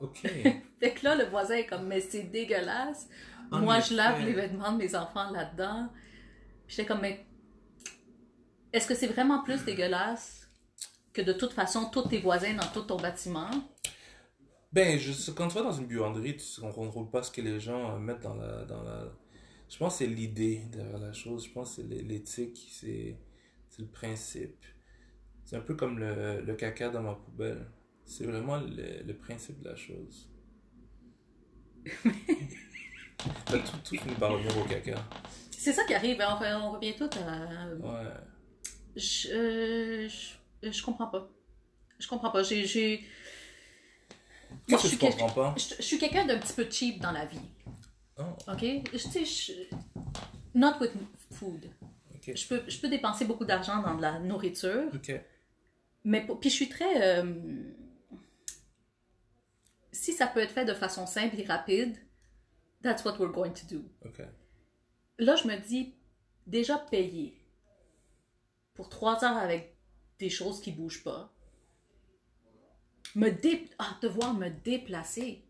[0.00, 0.18] ok.
[0.80, 3.08] Fait que là, le voisin est comme, mais c'est dégueulasse.
[3.50, 3.88] En Moi, effet.
[3.90, 5.88] je lave les vêtements de mes enfants là-dedans.
[6.66, 7.24] J'étais comme, mais
[8.74, 10.46] est-ce que c'est vraiment plus dégueulasse
[11.14, 13.48] que de toute façon, tous tes voisins dans tout ton bâtiment?
[14.72, 17.58] Ben, je, quand tu vas dans une buanderie, tu ne contrôles pas ce que les
[17.58, 19.10] gens euh, mettent dans la, dans la,
[19.68, 21.46] Je pense que c'est l'idée derrière la chose.
[21.46, 23.16] Je pense que c'est l'éthique, c'est
[23.78, 24.64] le principe.
[25.44, 27.66] C'est un peu comme le, le caca dans ma poubelle.
[28.04, 30.30] C'est vraiment le, le principe de la chose.
[33.46, 34.96] T'as tout, tout fini par revenir au caca.
[35.50, 36.28] C'est ça qui arrive, hein.
[36.30, 37.68] enfin, on revient tout à.
[37.74, 38.10] Ouais.
[38.96, 41.30] Je, euh, je, je comprends pas.
[41.98, 42.42] Je comprends pas.
[42.42, 43.04] J'ai.
[44.66, 45.54] Qu'est-ce que je comprends pas?
[45.56, 47.40] Je, je suis quelqu'un d'un petit peu cheap dans la vie.
[48.18, 48.60] Oh, OK?
[48.60, 49.76] Je, tu sais, je-
[50.54, 50.92] Not with
[51.32, 51.70] food.
[52.26, 55.12] Je peux, je peux dépenser beaucoup d'argent dans de la nourriture, Ok.
[56.04, 57.02] mais puis je suis très.
[57.22, 57.32] euh,
[59.92, 61.96] Si ça peut être fait de façon simple et rapide,
[62.82, 63.82] that's what we're going to do.
[64.04, 64.20] Ok.
[65.18, 65.94] Là, je me dis,
[66.46, 67.40] déjà payer
[68.74, 69.76] pour trois heures avec
[70.18, 71.32] des choses qui bougent pas,
[73.18, 73.68] me dé...
[73.78, 75.44] ah, devoir me déplacer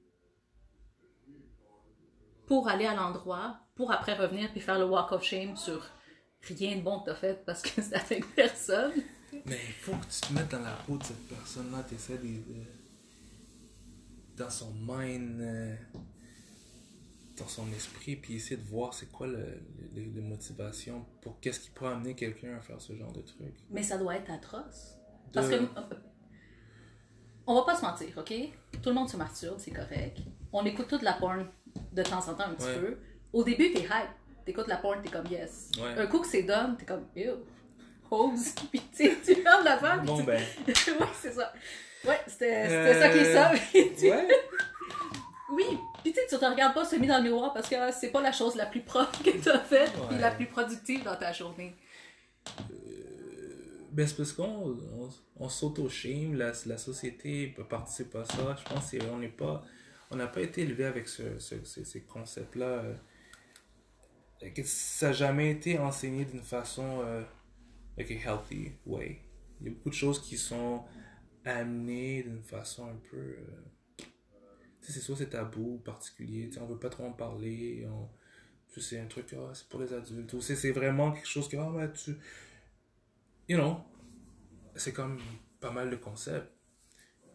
[2.46, 5.84] pour aller à l'endroit, pour après revenir puis faire le walk of shame sur
[6.42, 8.92] rien de bon que t'as fait parce que c'est avec personne.
[9.44, 12.16] Mais il faut que tu te mettes dans la peau de cette personne-là, tu essaies
[12.18, 12.40] de,
[14.36, 15.76] dans son mind, euh,
[17.36, 19.60] dans son esprit, puis essayer de voir c'est quoi le,
[19.94, 23.54] le- les motivations pour qu'est-ce qui pourrait amener quelqu'un à faire ce genre de truc.
[23.70, 24.94] Mais ça doit être atroce.
[25.32, 25.56] Parce que.
[27.50, 28.32] On va pas se mentir, ok?
[28.82, 30.18] Tout le monde se masturbe, c'est correct.
[30.52, 31.46] On écoute toute la porn
[31.92, 32.74] de temps en temps un petit Ouais.
[32.78, 32.98] peu.
[33.32, 34.10] Au début, t'es hype.
[34.44, 35.70] T'écoutes la porn, t'es comme yes.
[35.78, 35.98] Ouais.
[35.98, 37.32] Un coup que c'est done, t'es comme ew.
[38.10, 38.54] Hose.
[38.70, 40.04] Puis tu fermes la femme.
[40.04, 40.40] Bon ben.
[40.66, 40.74] oui,
[41.20, 41.52] c'est ça.
[42.06, 43.50] Ouais, c'était ça qui est ça.
[43.72, 44.28] Puis tu- Ouais.
[45.50, 45.64] Oui,
[46.04, 48.20] puis tu sais, tu te regardes pas semi dans le miroir parce que c'est pas
[48.20, 50.20] la chose la plus propre que t'as faite, puis Ouais.
[50.20, 51.74] la plus productive dans ta journée.
[53.92, 54.44] Ben, c'est parce qu'on
[54.92, 58.56] on, on s'auto-shame, la, la société participe à ça.
[58.58, 59.64] Je pense qu'on n'est pas.
[60.10, 62.66] On n'a pas été élevé avec ce, ce- ces, ces concepts-là.
[62.66, 62.94] euh,
[64.64, 67.00] ça n'a jamais été enseigné d'une façon.
[67.02, 67.22] Euh,
[67.98, 69.20] like healthy way.
[69.60, 70.84] Il y a beaucoup de choses qui sont
[71.44, 73.16] amenées d'une façon un peu.
[73.18, 73.36] euh,
[74.80, 76.50] c'est soit c'est tabou ou particulier.
[76.60, 77.86] On veut pas trop en parler.
[77.90, 78.08] On,
[78.80, 80.32] c'est un truc, ah, c'est pour les adultes.
[80.34, 82.16] Ou c'est vraiment quelque chose que, ah, ben, tu
[83.48, 83.78] you know,
[84.76, 85.18] c'est comme
[85.60, 86.52] pas mal de concepts,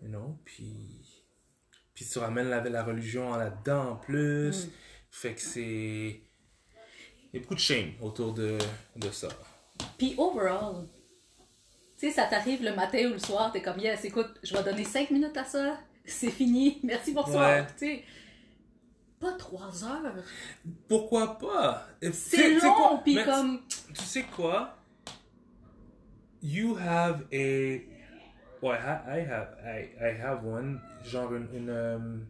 [0.01, 1.23] you know, puis,
[1.93, 4.69] puis tu ramènes la, la religion là-dedans en plus,
[5.09, 8.57] fait que c'est, il y a beaucoup de shame autour de,
[8.95, 9.29] de ça.
[9.97, 10.87] Puis overall,
[11.97, 14.63] tu sais, ça t'arrive le matin ou le soir, t'es comme, yes, écoute, je vais
[14.63, 17.49] donner 5 minutes à ça, c'est fini, merci, bonsoir.
[17.49, 17.67] Ouais.
[17.77, 18.03] Tu sais,
[19.19, 20.13] pas 3 heures.
[20.87, 21.87] Pourquoi pas?
[22.11, 23.61] C'est long, puis comme.
[23.93, 24.82] Tu sais quoi?
[26.43, 27.81] You have a,
[28.61, 32.25] well, I ha- I have, I, I have one, genre une, une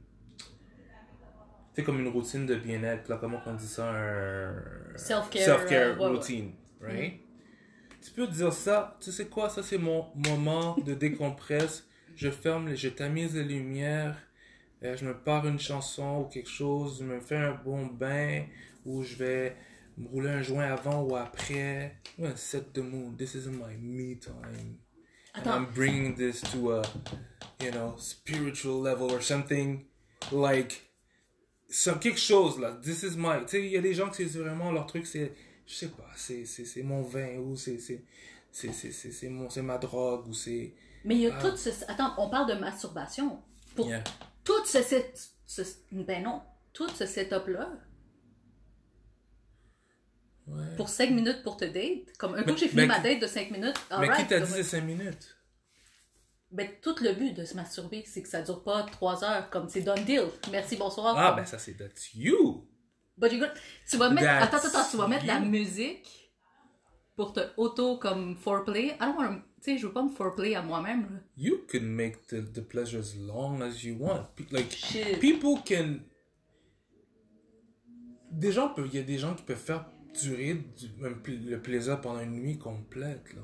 [1.73, 4.53] tu sais, comme une routine de bien-être, là, comment on dit ça, un...
[4.95, 6.09] Self-care, Self-care euh, ouais, ouais.
[6.09, 7.19] routine, right?
[8.03, 12.67] Tu peux dire ça, tu sais quoi, ça c'est mon moment de décompresse, je ferme,
[12.67, 14.15] les, je tamise les lumières,
[14.83, 18.43] euh, je me pars une chanson ou quelque chose, je me fais un bon bain,
[18.85, 19.55] ou je vais
[19.97, 21.97] rouler un joint avant ou après.
[22.17, 24.77] Ouais, set the mood, this is my me time.
[25.35, 25.47] And.
[25.49, 26.81] I'm bringing this to a,
[27.59, 29.85] you know, spiritual level or something
[30.31, 30.81] like
[31.69, 32.79] some, quelque chose là.
[32.83, 33.39] This is my.
[33.41, 35.33] Tu sais, il y a des gens qui c'est vraiment leur truc, c'est,
[35.65, 36.45] je sais pas, c'est,
[36.83, 37.79] mon vin ou c'est,
[39.63, 40.73] ma drogue ou c'est.
[41.05, 41.41] Mais il y a Ah.
[41.49, 41.69] tout ce.
[41.87, 43.41] Attends, on parle de masturbation.
[43.75, 44.03] Pour Yeah.
[44.43, 46.41] tout ce- ben non,
[46.73, 47.71] tout ce setup-là,
[50.45, 50.75] Ouais.
[50.75, 53.19] pour 5 minutes pour te date, comme un coup Mais- que j'ai fini ma date
[53.21, 55.37] de 5 minutes, Mais alright, qui t'a dit c'est 5 minutes?
[56.51, 59.69] Ben, tout le but de se masturber, c'est que ça dure pas 3 heures, comme
[59.69, 60.25] c'est done deal.
[60.51, 61.15] Merci, bonsoir.
[61.17, 62.67] Ah, comme- ben ça c'est that's you!
[63.17, 63.53] But you got-
[63.89, 65.45] tu vas mettre, That's attends, attends, tu vas mettre la you.
[65.45, 66.31] musique
[67.15, 68.87] pour te auto comme foreplay.
[68.87, 71.21] I don't wanna, tu sais, je veux pas me foreplay à moi-même.
[71.37, 74.27] You can make the, the pleasure as long as you want.
[74.51, 75.19] Like, Shit.
[75.19, 75.99] people can.
[78.31, 80.91] Des gens peuvent, il y a des gens qui peuvent faire durer du-
[81.49, 83.41] le plaisir pendant une nuit complète, là.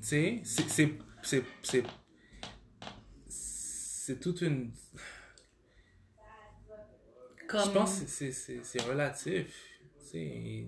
[0.00, 1.82] Tu sais, c'est, c'est, c'est, c'est,
[3.28, 4.72] c'est toute une.
[7.48, 9.46] Comme, Je pense que c'est, relatif.
[9.98, 10.66] Tu sais,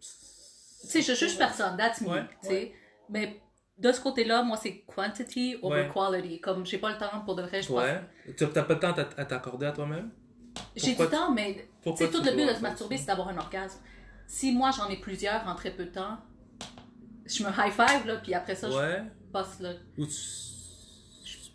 [0.00, 2.72] tu sais, je juge personne, that's me, Ouais, tu sais.
[3.08, 3.40] Mais
[3.78, 5.90] de ce côté-là, moi, c'est quantity over Ouais.
[5.92, 6.40] quality.
[6.40, 7.78] Comme j'ai pas le temps pour de vrai, je pense.
[7.78, 8.00] ouais.
[8.36, 10.10] T'as pas de temps à t'accorder à toi-même?
[10.76, 13.80] J'ai du temps, mais sais, tout le but de se masturber, c'est d'avoir un orgasme.
[14.26, 16.18] Si moi, j'en ai plusieurs en très peu de temps,
[17.26, 19.02] je me high five, là, puis après ça, Ouais.
[19.26, 19.72] je passe là.
[19.98, 20.12] Ou tu-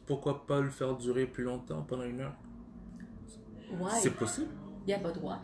[0.06, 2.36] Pourquoi pas le faire durer plus longtemps, pendant une heure?
[3.78, 3.92] Ouais.
[4.02, 4.48] C'est possible.
[4.86, 5.36] Il y a pas de why.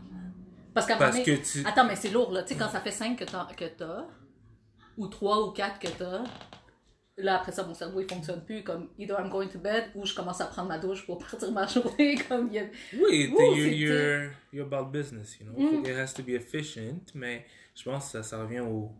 [0.73, 2.43] Parce un Parce donné- que tu- Attends, mais c'est lourd, là.
[2.43, 4.05] Tu sais, quand ça fait 5 que t'as, que t'as,
[4.97, 6.23] ou 3 ou 4 que t'as,
[7.17, 10.05] là, après ça, mon cerveau, il fonctionne plus comme either I'm going to bed ou
[10.05, 12.15] je commence à prendre ma douche pour partir ma journée.
[12.27, 12.65] Comme il y a...
[12.93, 15.53] Oui, Ouh, you're, you're, you're about business, you know.
[15.57, 15.85] Mm.
[15.85, 17.45] It has to be efficient, mais
[17.75, 18.91] je pense que ça, ça revient au.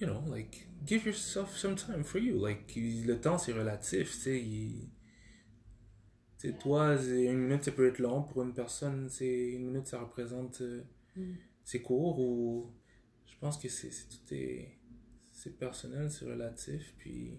[0.00, 2.38] You know, like, give yourself some time for you.
[2.42, 4.40] Like, le temps, c'est relatif, tu sais.
[4.40, 4.88] il-
[6.38, 8.22] Tu sais, toi, une minute, ça peut être long.
[8.22, 10.62] Pour une personne, c'est une minute, ça représente.
[10.62, 10.82] euh,
[11.64, 12.72] C'est court ou.
[13.26, 14.78] Je pense que c'est c'est- tout est.
[15.42, 16.94] C'est personnel, c'est relatif.
[16.98, 17.38] Puis.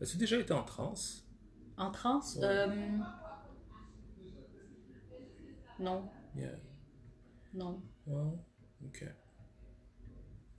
[0.00, 1.26] As-tu déjà été en transe?
[1.76, 2.36] En transe?
[2.36, 2.44] Ouais.
[2.44, 2.98] euh,
[5.80, 6.56] Non, Yeah.
[7.54, 7.82] non.
[8.06, 8.38] Well,
[8.86, 9.04] ok.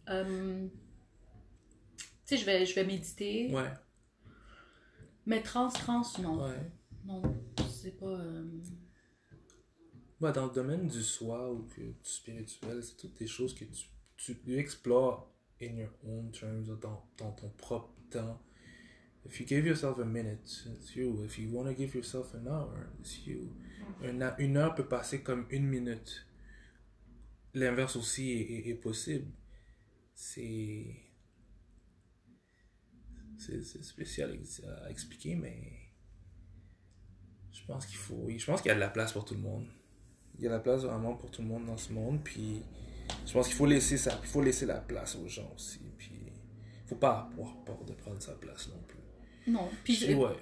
[0.09, 0.67] Euh,
[1.97, 3.53] Tu sais, je vais, je vais méditer.
[3.53, 3.71] Ouais,
[5.25, 6.43] Mais trans, trans, non.
[6.45, 6.71] ouais.
[7.05, 7.21] Non,
[7.69, 8.05] c'est pas.
[8.07, 8.45] euh,
[10.19, 13.63] Ouais, dans le domaine du soi ou que, du spirituel, c'est toutes des choses que
[13.63, 13.85] tu,
[14.17, 15.28] tu, tu explores
[15.61, 18.39] in your own terms, dans, dans ton propre temps.
[19.25, 21.23] If you give yourself a minute, it's you.
[21.25, 23.53] If you want to give yourself an hour, it's you.
[24.01, 26.25] Une, une heure peut passer comme une minute.
[27.53, 29.27] L'inverse aussi est, est- est possible.
[30.15, 30.95] C'est.
[33.37, 34.37] C'est spécial
[34.83, 35.57] à expliquer, mais.
[37.51, 38.27] Je pense qu'il faut.
[38.29, 39.67] Je pense qu'il y a de la place pour tout le monde.
[40.37, 42.23] Il y a de la place vraiment pour tout le monde dans ce monde.
[42.23, 42.63] Puis
[43.25, 44.17] je pense qu'il faut laisser ça.
[44.21, 45.79] Il faut laisser la place aux gens aussi.
[45.97, 46.11] Puis
[46.87, 49.51] faut pas avoir peur de prendre sa place non plus.
[49.51, 49.69] Non.
[49.83, 50.35] Puis, Puis, ouais.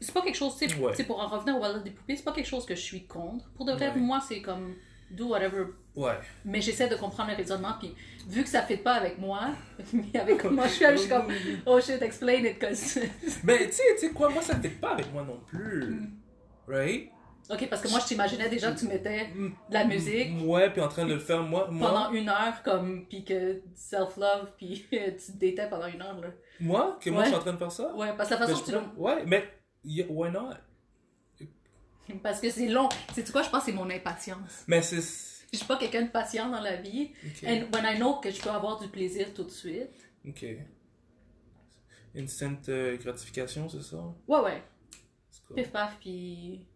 [0.00, 1.04] c'est pas quelque chose, tu sais, Ouais.
[1.04, 3.48] pour en revenir au wallet des poupées, c'est pas quelque chose que je suis contre.
[3.50, 3.96] Pour de vrai, Ouais.
[4.00, 4.74] moi, c'est comme
[5.10, 5.64] do whatever.
[5.96, 6.18] Ouais.
[6.44, 7.94] Mais j'essaie de comprendre le raisonnement, puis
[8.28, 9.50] vu que ça fait pas avec moi,
[9.92, 11.26] mais avec comment je suis, je suis comme
[11.66, 12.98] oh shit, explain it, cause.
[13.44, 15.86] Mais tu sais, tu sais quoi, moi ça ne fait pas avec moi non plus.
[15.94, 16.16] Mm.
[16.68, 17.10] Right?
[17.50, 20.80] Ok, parce que moi, je t'imaginais déjà que tu mettais de la musique Ouais, puis
[20.80, 21.68] en train de le faire moi.
[21.70, 26.20] Moi, pendant une heure, comme, puis que self-love, puis tu te datais pendant une heure,
[26.20, 26.28] là.
[26.60, 26.98] moi?
[27.00, 27.24] Que moi Ouais.
[27.26, 27.94] je suis en train de faire ça?
[27.94, 29.48] Ouais, parce que la Mais façon que tu Ouais, mais
[29.84, 30.50] yeah, why not?
[32.22, 32.88] Parce que c'est long.
[33.14, 34.64] C'est quoi, je pense que c'est mon impatience.
[34.66, 35.00] Mais c'est.
[35.52, 37.10] Je suis pas quelqu'un de patient dans la vie.
[37.24, 37.44] Ok.
[37.48, 40.10] And when I know que je peux avoir du plaisir tout de suite.
[40.26, 40.44] Ok.
[42.16, 43.96] Instant euh, gratification, c'est ça?
[44.26, 44.62] Ouais, ouais.
[45.46, 45.56] Cool.
[45.56, 46.66] Pif paf, puis.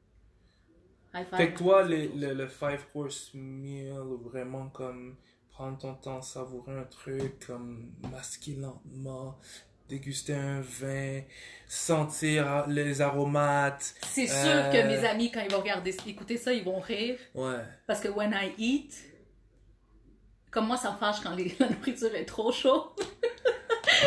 [1.37, 3.93] Fait que toi, le, le, le five course meal,
[4.25, 5.17] vraiment comme
[5.51, 9.39] prendre ton temps, savourer un truc, comme masquer lentement,
[9.89, 11.21] déguster un vin,
[11.69, 13.95] sentir les aromates.
[14.09, 17.19] C'est sûr Euh, que mes amis, quand ils vont regarder, écouter ça, ils vont rire.
[17.35, 17.61] Ouais.
[17.87, 18.95] Parce que when I eat,
[20.51, 22.85] comme moi, ça me fâche quand les- la nourriture est trop chaude.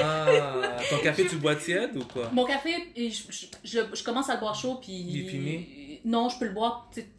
[0.02, 2.30] Ah, ton café, tu le bois tiède ou quoi?
[2.34, 4.92] Mon café, je, je, je- je commence à le boire chaud, puis.
[4.94, 5.85] Il est?
[6.06, 7.08] Non, je peux le boire, tu sais.
[7.08, 7.12] Tu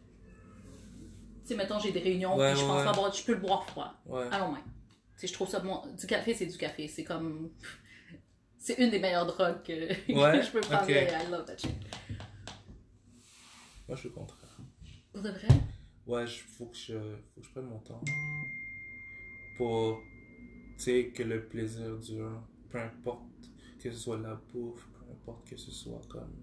[1.49, 2.85] sais, mettons, j'ai des réunions, Ouais, puis je ouais, pense ouais.
[2.85, 3.93] pas boire, je peux le boire froid.
[4.05, 4.29] Ouais.
[4.29, 4.63] Don't mind.
[4.63, 5.81] Tu sais, je trouve ça bon.
[5.99, 6.87] Du café, c'est du café.
[6.87, 7.51] C'est comme.
[8.57, 10.83] C'est une des meilleures drogues que, que Ouais, je peux prendre.
[10.83, 10.89] ok.
[10.89, 11.71] Yeah, I love that shit.
[13.87, 14.57] Moi, je suis le contraire.
[15.13, 15.47] Pour de vrai?
[16.05, 16.93] Ouais, il faut, que je-
[17.33, 18.01] faut que je prenne mon temps
[19.57, 19.99] pour,
[20.77, 22.41] tu sais, que le plaisir dure.
[22.69, 23.23] Peu importe
[23.79, 26.33] que ce soit la bouffe, peu importe que ce soit comme...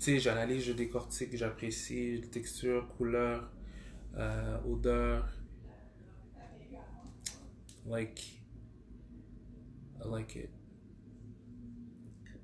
[0.00, 3.50] Sais, j'analyse, je décortique, j'apprécie texture, couleur,
[4.16, 5.28] euh, odeur.
[7.86, 8.40] Like...
[10.02, 10.48] I like it.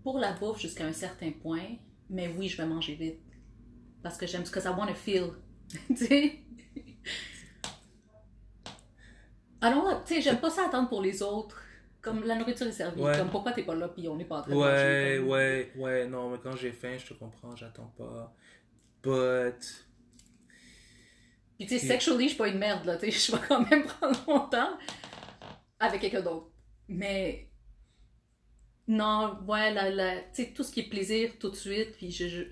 [0.02, 1.76] Pour la bouffe, jusqu'à un certain point,
[2.10, 3.22] mais oui, je vais manger vite.
[4.02, 5.30] Parce que j'aime ce que ça want to feel.
[5.88, 6.40] tu sais?
[9.62, 11.62] Alors, tu sais, j'aime pas ça attendre pour les autres.
[12.06, 13.02] Comme la nourriture est servie.
[13.02, 13.18] Ouais.
[13.18, 14.70] Comme pourquoi t'es pas là, puis on n'est pas en train de manger.
[14.70, 18.32] Ouais, comme- ouais, ouais, non, mais quand j'ai faim, je te comprends, j'attends pas.
[19.02, 19.86] But...
[21.58, 22.96] Puis tu sais, sexually, je suis pas une merde, là.
[22.96, 24.78] Tu sais, je vais quand même prendre mon temps
[25.80, 26.48] avec quelqu'un d'autre.
[26.88, 27.50] Mais.
[28.88, 32.10] Non, ouais, la, la, tu sais, tout ce qui est plaisir tout de suite, puis
[32.10, 32.28] je.
[32.28, 32.44] je-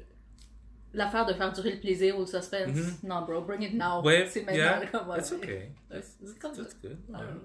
[0.94, 2.68] L'affaire de faire durer le plaisir ou le suspense.
[2.76, 2.96] Mhm.
[3.02, 4.00] Non, bro, bring it now.
[4.02, 4.54] Ouais, C'est maintenant.
[4.56, 5.36] yeah, comme, ouais, that's ouais.
[5.38, 5.72] okay.
[5.90, 6.62] Ouais, C'est comme ça.
[6.62, 6.92] That's good.
[7.08, 7.26] I don't Ouais.
[7.32, 7.40] know.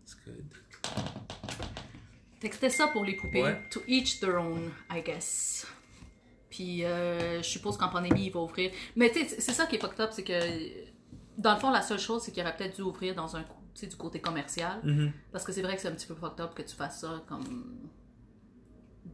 [0.00, 0.44] That's good.
[2.40, 3.42] Fait que c'était ça pour les poupées.
[3.42, 3.62] Ouais.
[3.70, 5.66] To each their own, I guess.
[6.50, 8.72] Puis euh, je suppose qu'en pandémie, il va ouvrir.
[8.96, 10.34] Mais tu sais, c'est ça qui est fucked up, c'est que
[11.38, 13.44] dans le fond, la seule chose, c'est qu'il aurait peut-être dû ouvrir dans un,
[13.80, 14.80] du côté commercial.
[14.82, 15.12] Mhm.
[15.30, 17.22] Parce que c'est vrai que c'est un petit peu fucked up que tu fasses ça
[17.26, 17.88] comme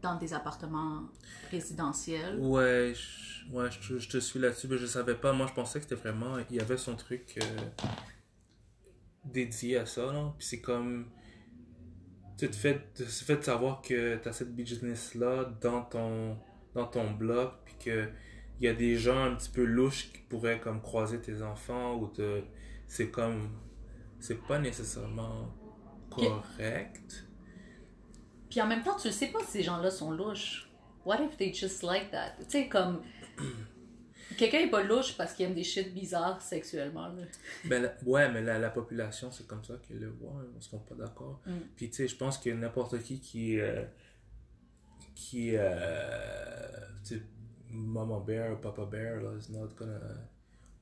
[0.02, 1.02] dans des appartements
[1.50, 2.38] résidentiels.
[2.38, 5.32] Ouais, je, ouais je, je te suis là-dessus, mais je savais pas.
[5.32, 6.38] Moi, je pensais que c'était vraiment.
[6.50, 7.86] Il y avait son truc euh,
[9.24, 10.34] dédié à ça, là.
[10.38, 11.06] Puis c'est comme.
[12.38, 16.38] Tu te fais, tu te fais savoir que tu as cette business-là dans ton,
[16.74, 18.09] dans ton bloc, puis que
[18.61, 21.94] il y a des gens un petit peu louches qui pourraient comme croiser tes enfants
[21.96, 22.42] ou te.
[22.87, 23.51] C'est comme.
[24.20, 25.55] C'est pas nécessairement
[26.11, 27.27] correct.
[28.51, 30.68] Puis en même temps, tu sais pas si ces gens-là sont louches.
[31.05, 32.33] What if they just like that?
[32.40, 33.03] Tu sais, comme.
[34.38, 37.09] Quelqu'un est pas louche parce qu'il aime des shit bizarres sexuellement.
[37.09, 37.22] Là.
[37.64, 40.33] Ben, la- ouais, mais la, la population, c'est comme ça qu'elle le voit.
[40.57, 41.42] On se rend pas d'accord.
[41.46, 41.53] Mm.
[41.77, 43.61] Puis, tu sais, je pense que n'importe qui qui.
[43.61, 43.85] euh,
[45.14, 45.51] qui.
[45.57, 46.68] Euh,
[47.05, 47.22] tu sais,
[47.70, 50.01] Mama Bear ou Papa Bear, là, is not gonna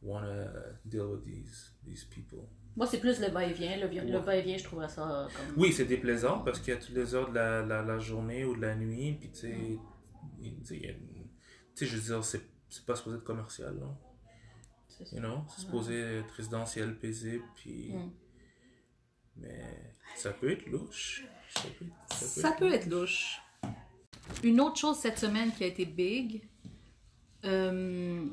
[0.03, 0.47] wanna
[0.85, 2.45] deal with these, these people.
[2.77, 3.79] Moi, c'est plus le va-et-vient.
[3.79, 5.63] Le, le va-et-vient, je trouverais ça comme.
[5.63, 8.45] Oui, c'est déplaisant parce qu'il y a toutes les heures de la, la, la journée
[8.45, 9.17] ou de la nuit.
[9.19, 9.79] Puis, tu sais,
[11.75, 13.87] sais, je veux dire, c'est c'est pas supposé être commercial, là.
[14.89, 15.13] C'est.
[15.13, 15.45] You know?
[15.49, 17.93] C'est supposé être résidentiel, paisible, puis...
[17.93, 18.11] Mm.
[19.39, 21.27] Mais ça peut être louche.
[21.55, 23.41] Ça peut, Ça peut être louche.
[24.43, 26.49] Une autre chose cette semaine qui a été big,
[27.45, 28.27] euh,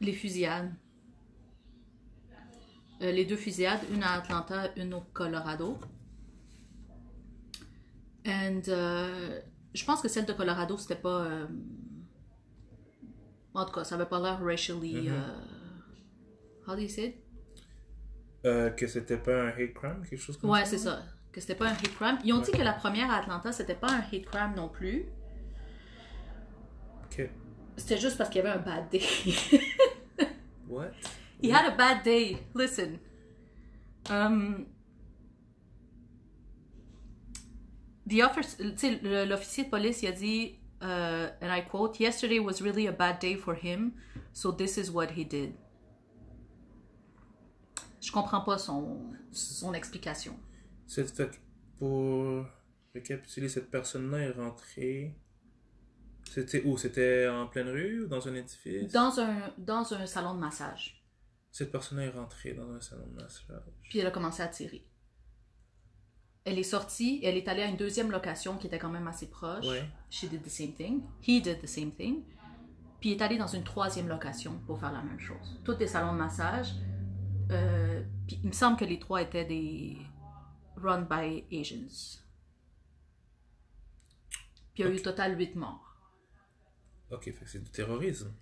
[0.00, 0.72] les fusillades.
[3.00, 5.78] Euh, les deux fusillades, une à Atlanta, une au Colorado.
[8.26, 9.40] And euh,
[9.74, 11.48] je pense que celle de Colorado, c'était pas.
[13.58, 15.08] En tout cas, ça avait pas l'air racially.
[15.08, 15.12] euh,
[16.66, 17.16] how do you say it?
[18.46, 20.70] Euh, que c'était pas un hate crime, quelque chose comme Ouais, ça?
[20.70, 21.02] c'est ça.
[21.32, 22.18] Que c'était pas un hate crime.
[22.24, 25.06] Ils ont dit que la première à Atlanta, c'était pas un hate crime non plus.
[27.04, 27.28] Ok.
[27.76, 29.00] C'était juste parce qu'il y avait un bad day.
[30.68, 30.90] What?
[31.42, 32.38] He had a bad day.
[32.54, 32.98] Listen.
[34.10, 34.66] Um,
[38.10, 43.18] l'officier de police, il a dit, uh, and I quote, Yesterday was really a bad
[43.18, 43.94] day for him,
[44.32, 45.54] so this is what he did.
[48.00, 50.38] Je comprends pas son, son explication.
[50.86, 51.40] C'est fait
[51.78, 52.46] pour
[52.94, 55.14] récapituler, cette personne-là est rentrée.
[56.24, 56.76] C'était où?
[56.76, 58.92] C'était en pleine rue ou dans un édifice?
[58.92, 61.04] Dans un, dans un salon de massage.
[61.50, 63.62] Cette personne-là est rentrée dans un salon de massage.
[63.88, 64.86] Puis elle a commencé à tirer.
[66.48, 69.28] Elle est sortie, elle est allée à une deuxième location qui était quand même assez
[69.28, 69.66] proche.
[69.66, 69.84] Ouais.
[70.08, 71.02] She did the same thing.
[71.20, 72.22] He did the same thing.
[73.00, 75.60] Puis il est allé dans une troisième location pour faire la même chose.
[75.62, 76.72] Tous des salons de massage.
[77.50, 79.98] Euh, puis il me semble que les trois étaient des
[80.76, 82.22] run by Asians.
[84.72, 85.96] Puis il y a eu au total huit morts.
[87.10, 88.32] Ok, fait que c'est du terrorisme.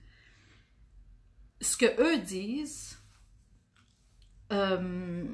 [1.61, 2.99] ce que eux disent,
[4.53, 5.25] euh,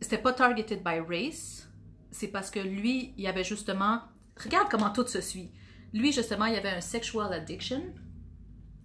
[0.00, 1.68] c'était pas targeted by race,
[2.14, 4.00] c'est parce que lui, il y avait justement,
[4.40, 5.50] regarde comment tout se suit.
[5.92, 7.82] Lui, justement, il avait un sexual addiction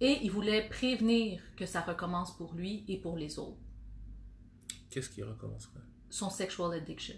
[0.00, 3.58] et il voulait prévenir que ça recommence pour lui et pour les autres.
[4.90, 5.78] Qu'est-ce qui recommencerait?
[6.08, 7.14] Son sexual addiction.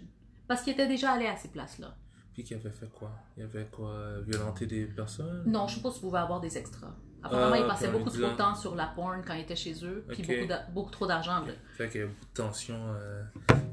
[0.47, 1.95] Parce qu'il était déjà allé à ces places-là.
[2.35, 3.11] Puis qui avait fait quoi?
[3.35, 4.19] Il avait quoi?
[4.21, 5.43] Violenter des personnes?
[5.47, 6.93] Non, je si vous pouvez avoir des extras.
[7.23, 9.55] Apparemment, Ah, il passait ok, beaucoup trop de temps sur la porn quand il était
[9.55, 10.47] chez eux, puis Ok.
[10.73, 11.39] beaucoup, trop d'argent.
[11.45, 11.53] là.
[11.75, 13.23] Fait qu'il y a beaucoup de tension euh,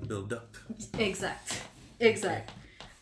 [0.08, 0.56] build up.
[0.98, 1.66] Exact.
[2.00, 2.50] Exact.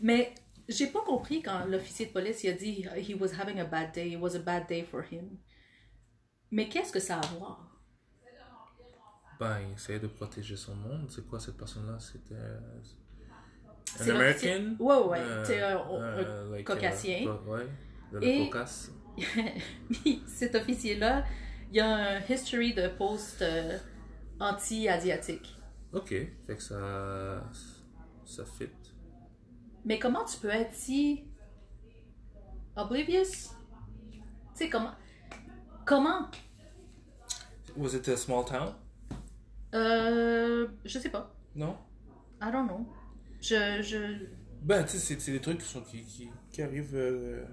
[0.01, 0.33] Mais
[0.69, 3.93] j'ai pas compris quand l'officier de police il a dit he was having a bad
[3.93, 5.39] day, it was a bad day for him.
[6.51, 7.65] Mais qu'est-ce que ça a à voir?
[9.41, 11.07] Ben, il essayait de protéger son monde.
[11.11, 11.97] C'est quoi cette personne-là?
[12.01, 12.35] C'était.
[12.35, 12.59] euh,
[14.01, 14.75] Un American?
[14.81, 15.19] Ouais, ouais.
[15.21, 17.27] Euh, C'est un, euh, un like, caucasien.
[17.29, 17.67] euh, ouais,
[18.13, 18.93] de Et- Caucase.
[20.27, 21.25] Cet officier-là,
[21.73, 23.79] il a un history de post euh,
[24.41, 25.57] anti-asiatique.
[25.93, 27.45] Ok, fait que ça.
[28.25, 28.69] Ça fit.
[29.88, 31.24] Mais comment tu peux être si
[32.77, 33.55] oblivious?
[34.12, 34.20] Tu
[34.53, 34.92] sais, comment.
[35.87, 36.29] Comment?
[37.74, 38.74] Was it a small town?
[39.74, 40.68] Euh.
[40.85, 41.35] Je sais pas.
[41.55, 41.74] Non?
[42.42, 42.87] I don't know.
[43.40, 43.81] Je.
[43.81, 44.27] je...
[44.61, 47.46] Ben, tu sais, c'est- des trucs qui, sont, qui, qui, qui arrivent euh,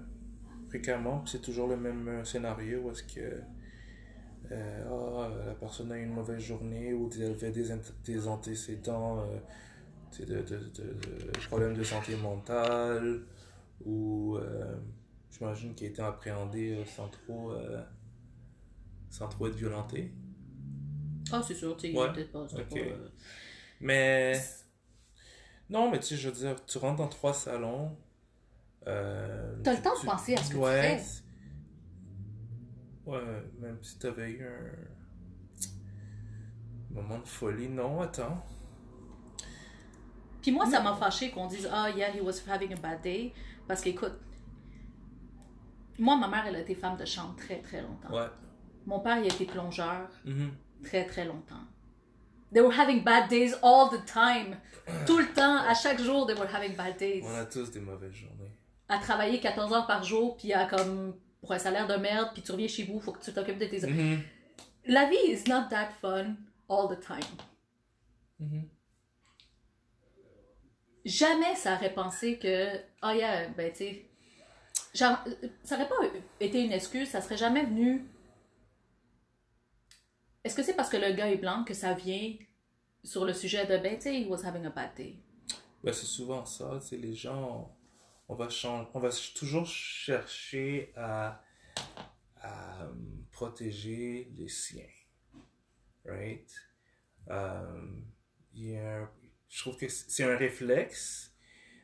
[0.68, 3.40] fréquemment, c'est toujours le même euh, scénario où est-ce que
[4.52, 7.70] euh, ah, la personne a une mauvaise journée ou elle avait des,
[8.04, 9.38] des antécédents euh,
[10.24, 10.82] de, de, de,
[11.32, 13.20] de problèmes de santé mentale
[13.84, 14.76] ou euh,
[15.30, 17.82] j'imagine qu'il a été appréhendé euh, sans trop euh,
[19.10, 20.12] sans trop être violenté.
[21.32, 22.46] Ah, c'est sûr, tu sais, Ouais, peut-être pas.
[22.48, 22.70] c'était ok.
[22.70, 23.08] pas, euh,
[23.80, 24.40] Mais.
[25.68, 27.96] Non, mais tu sais, je veux dire, tu rentres dans trois salons.
[28.86, 30.98] Euh, T'as le tu- temps de tu- penser à ce que tu ouais, fais.
[31.02, 31.22] c'est-
[33.04, 33.20] Ouais,
[33.60, 34.72] même si t'avais eu un.
[36.90, 37.68] moment de folie.
[37.68, 38.44] Non, attends.
[40.46, 43.32] Puis moi, ça m'a fâché qu'on dise Ah, yeah, he was having a bad day.
[43.66, 44.12] Parce qu'écoute,
[45.98, 48.14] moi, ma mère, elle a été femme de chambre très, très longtemps.
[48.14, 48.28] Ouais.
[48.86, 50.52] Mon père, il a été plongeur Mhm.
[50.84, 51.64] très, très longtemps.
[52.52, 54.56] They were having bad days all the time.
[55.04, 57.24] Tout le temps, à chaque jour, they were having bad days.
[57.24, 58.52] On a tous des mauvaises journées.
[58.88, 62.42] À travailler 14 heures par jour, puis à comme pour un salaire de merde, puis
[62.44, 63.84] tu reviens chez vous, faut que tu t'occupes de tes...
[63.84, 64.20] Mhm.
[64.86, 66.36] La vie is not that fun
[66.68, 67.18] all the time.
[68.38, 68.68] Mhm.
[71.06, 74.06] Jamais ça aurait pensé que, ah yeah, ben tu sais,
[74.92, 75.22] ça
[75.72, 75.94] aurait pas
[76.40, 78.04] été une excuse, ça serait jamais venu.
[80.42, 82.34] Est-ce que c'est parce que le gars est blanc que ça vient
[83.04, 85.16] sur le sujet de, ben tu sais, he was having a bad day?
[85.84, 87.72] Ben, c'est souvent ça, c'est les gens,
[88.28, 91.40] on va, chan- on va toujours chercher à,
[92.44, 92.92] euh,
[93.30, 94.82] protéger les siens,
[96.04, 96.52] right?
[97.30, 98.02] Un-
[99.48, 101.34] je trouve que c'est un réflexe,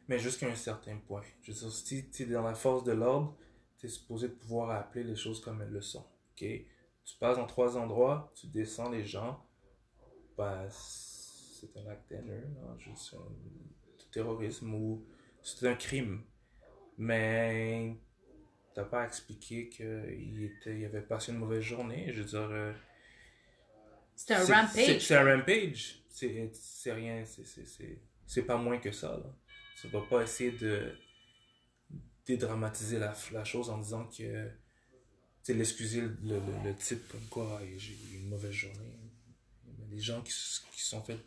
[0.09, 1.23] mais jusqu'à un certain point.
[1.43, 3.37] Je veux dire, si tu es dans la force de l'ordre,
[3.79, 6.47] tu es supposé pouvoir appeler les choses comme elles le sont, ok?
[7.05, 9.45] Tu passes dans trois endroits, tu descends les gens,
[10.37, 12.49] ben, c'est un acte haineux,
[12.79, 15.05] juste un terrorisme ou
[15.43, 16.23] c'est un crime.
[16.99, 17.97] Mais
[18.75, 22.13] t'as pas expliqué qu'il il avait passé une mauvaise journée.
[22.13, 22.75] Je veux dire,
[24.35, 24.99] un c'est- c'est- rampage.
[25.01, 25.99] C'est un rampage.
[26.09, 29.09] C'est rien, c'est- pas moins que ça.
[29.09, 29.35] Là.
[29.77, 30.93] Ça va pas essayer de
[32.27, 34.51] dédramatiser la, la chose en disant que
[35.45, 38.97] tu l'excuser le, le, le type comme quoi Ah, j'ai eu une mauvaise journée.
[39.79, 40.33] Mais les gens qui,
[40.73, 41.19] qui sont fait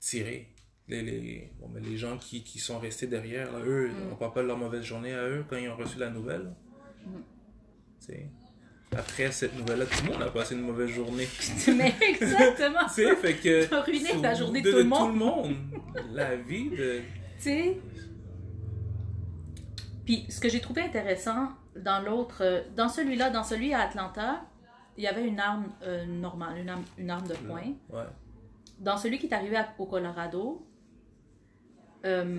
[0.00, 0.48] tirer,
[0.88, 4.12] les, les, bon, mais les gens qui, qui sont restés derrière, là, eux, Mm.
[4.12, 6.52] on parle pas de leur mauvaise journée à eux quand ils ont reçu la nouvelle.
[7.06, 7.20] Mm.
[8.96, 11.28] Après cette nouvelle-là, tout le monde a passé une mauvaise journée.
[11.76, 12.80] Mais exactement.
[12.94, 13.66] Tu sais, fait que.
[13.66, 15.14] T'as ruiné journée de tout le monde.
[15.16, 15.54] monde.
[16.12, 17.00] La vie de.
[17.36, 17.80] Tu sais.
[20.04, 24.42] Puis ce que j'ai trouvé intéressant dans l'autre, euh, dans celui-là, dans celui à Atlanta,
[24.96, 27.74] il y avait une arme euh, normale, une arme, une arme de poing.
[27.90, 28.02] Ouais.
[28.80, 30.66] Dans celui qui est arrivé à- au Colorado,
[32.06, 32.38] euh,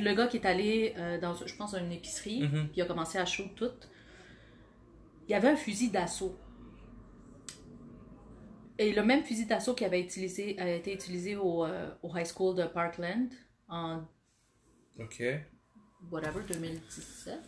[0.00, 2.50] le gars qui est allé euh, dans, je pense, une épicerie, Mhm.
[2.68, 3.70] puis il a commencé à shoot tout,
[5.26, 6.36] il y avait un fusil d'assaut.
[8.78, 12.26] Et le même fusil d'assaut qui avait utilisé, a été utilisé au, euh, au high
[12.26, 13.28] school de Parkland
[13.68, 14.02] en
[14.98, 15.22] Ok.
[16.10, 17.40] whatever, 2017.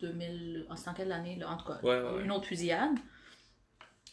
[0.00, 1.50] 2000, ah, c'est en quelle année, là?
[1.50, 2.24] En tout cas, Ouais, ouais, ouais.
[2.24, 2.96] une autre fusillade.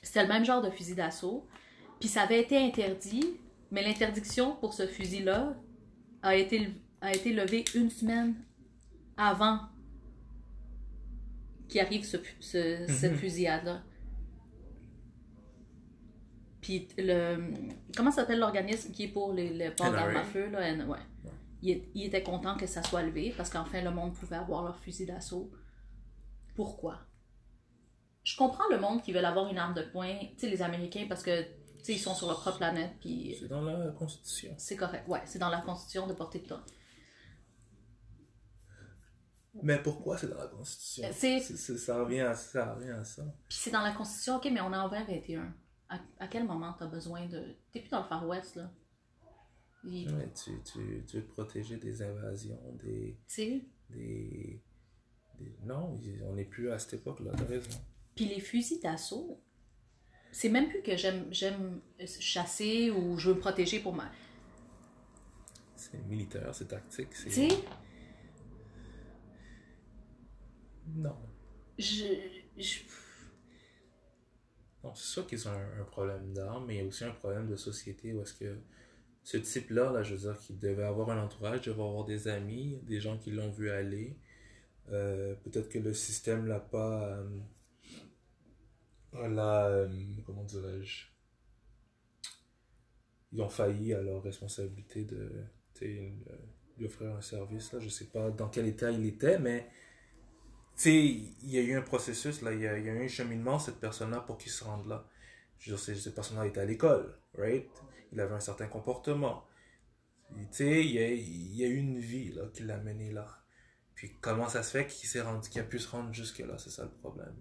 [0.02, 1.48] C'était le même genre de fusil d'assaut.
[2.00, 3.38] Puis ça avait été interdit,
[3.72, 5.56] mais l'interdiction pour ce fusil-là
[6.22, 6.70] a été,
[7.02, 8.36] a été levée une semaine
[9.18, 9.60] avant
[11.70, 13.82] qu'il arrive ce, ce- cette fusillade-là.
[16.62, 17.54] Puis le.
[17.96, 20.60] Comment s'appelle l'organisme qui est pour les, les ports d'armes à feu, là?
[20.86, 20.98] Ouais.
[21.62, 24.64] Il, est- il était content que ça soit levé parce qu'enfin le monde pouvait avoir
[24.64, 25.50] leur fusil d'assaut.
[26.56, 27.00] Pourquoi?
[28.24, 31.06] Je comprends le monde qui veut avoir une arme de poing, tu sais, les Américains,
[31.08, 31.48] parce que, tu
[31.84, 34.54] sais, ils sont sur leur propre planète, puis C'est dans la Constitution.
[34.58, 35.08] c'est correct.
[35.08, 36.48] Ouais, c'est dans la Constitution de porter de
[39.64, 41.08] Mais pourquoi c'est dans la Constitution?
[41.08, 41.40] Euh, c'est-
[41.78, 43.24] ça, revient à, ça revient à ça.
[43.48, 45.54] Puis c'est dans la Constitution, ok, mais on est en 2021.
[45.90, 47.56] À, à quel moment t'as besoin de.
[47.72, 48.72] T'es plus dans le Far West, là.
[50.36, 53.18] Tu, tu, tu veux te protéger des invasions, des.
[53.28, 54.62] Tu des-
[55.64, 57.80] Non, on n'est plus à cette époque-là, t'as raison.
[58.16, 59.42] Puis les fusils d'assaut,
[60.32, 64.12] c'est même plus que j'aime j'aime chasser ou je veux me protéger pour ma.
[65.76, 67.16] C'est militaire, c'est tactique.
[67.16, 67.64] c'est- Tu sais,
[70.96, 71.16] Non.
[71.78, 72.06] je.
[72.58, 72.84] je-
[74.84, 77.12] Non, c'est sûr qu'ils ont un, un problème d'armes, mais il y a aussi un
[77.12, 78.58] problème de société où est-ce que
[79.24, 82.80] ce type-là, là, je veux dire, qu'il devait avoir un entourage, devait avoir des amis,
[82.84, 84.18] des gens qui l'ont vu aller.
[84.92, 87.18] Euh, Peut-être que le système l'a pas.
[87.18, 87.30] euh,
[89.28, 89.68] l'a.
[89.68, 89.88] euh,
[90.26, 91.08] comment dirais-je
[93.32, 95.32] Ils ont failli à leur responsabilité de
[96.78, 97.72] lui offrir un service.
[97.74, 97.80] Là.
[97.80, 99.70] Je sais pas dans quel état il était, mais
[100.84, 103.06] sais, il y a eu un processus, là, il y a, il y a eu
[103.06, 105.06] un cheminement, cette personne-là, pour qu'il se rende là.
[105.58, 107.70] Je veux dire, cette personne-là était à l'école, right?
[108.12, 109.46] Il avait un certain comportement.
[110.30, 113.12] Tu sais, il y a, il y a eu une vie, là, qui l'a mené
[113.12, 113.28] là.
[113.94, 116.70] Puis comment ça se fait qu'il s'est rendu, qu'il a pu se rendre jusque-là, c'est
[116.70, 117.36] ça le problème.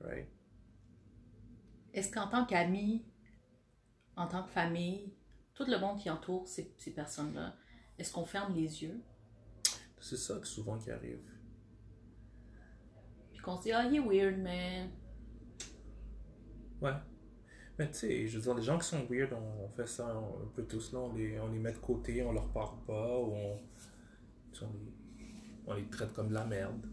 [0.00, 0.28] Right?
[1.92, 3.04] Est-ce qu'en tant qu'ami,
[4.16, 5.14] en tant que famille,
[5.54, 7.54] tout le monde qui entoure ces, ces personnes-là,
[7.98, 9.02] est-ce qu'on ferme les yeux?
[10.00, 11.20] C'est ça que souvent qui arrive.
[13.46, 14.88] Qu'on se dit, ah, il est weird, mais.
[16.82, 16.90] Ouais.
[17.78, 20.48] Mais tu sais, je veux dire, les gens qui sont weird, on, fait ça un,
[20.56, 23.56] peu tous là, on les, on les met de côté, on leur parle pas, on,
[25.68, 26.84] on, les, traite comme de la merde.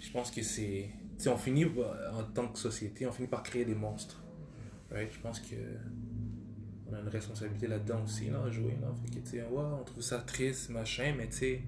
[0.00, 0.90] Je pense que c'est.
[1.16, 4.20] Tu sais, on finit, en tant que société, on finit par créer des monstres.
[4.90, 5.12] Right?
[5.12, 5.54] Je pense que.
[6.90, 8.76] On a une responsabilité là-dedans aussi, là, à jouer.
[8.80, 8.88] Là.
[9.04, 11.62] Fait que, tu sais, ouais, on trouve ça triste, machin, mais tu sais.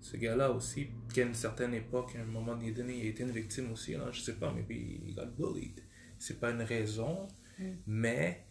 [0.00, 3.30] Ce gars-là aussi, qu'à une certaine époque, à un moment donné, il a été une
[3.32, 5.82] victime aussi, là, je sais pas, mais il got bullied.
[6.18, 7.28] C'est pas une raison,
[7.58, 7.74] Mm.
[7.86, 8.46] mais,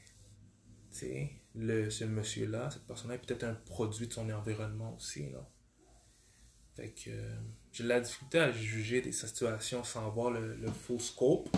[0.92, 5.30] tu sais, le, ce monsieur-là, cette personne-là est peut-être un produit de son environnement aussi,
[5.30, 5.50] là.
[6.76, 7.36] Fait que euh,
[7.72, 11.50] j'ai de la difficulté à juger des situations sans voir le, le full scope.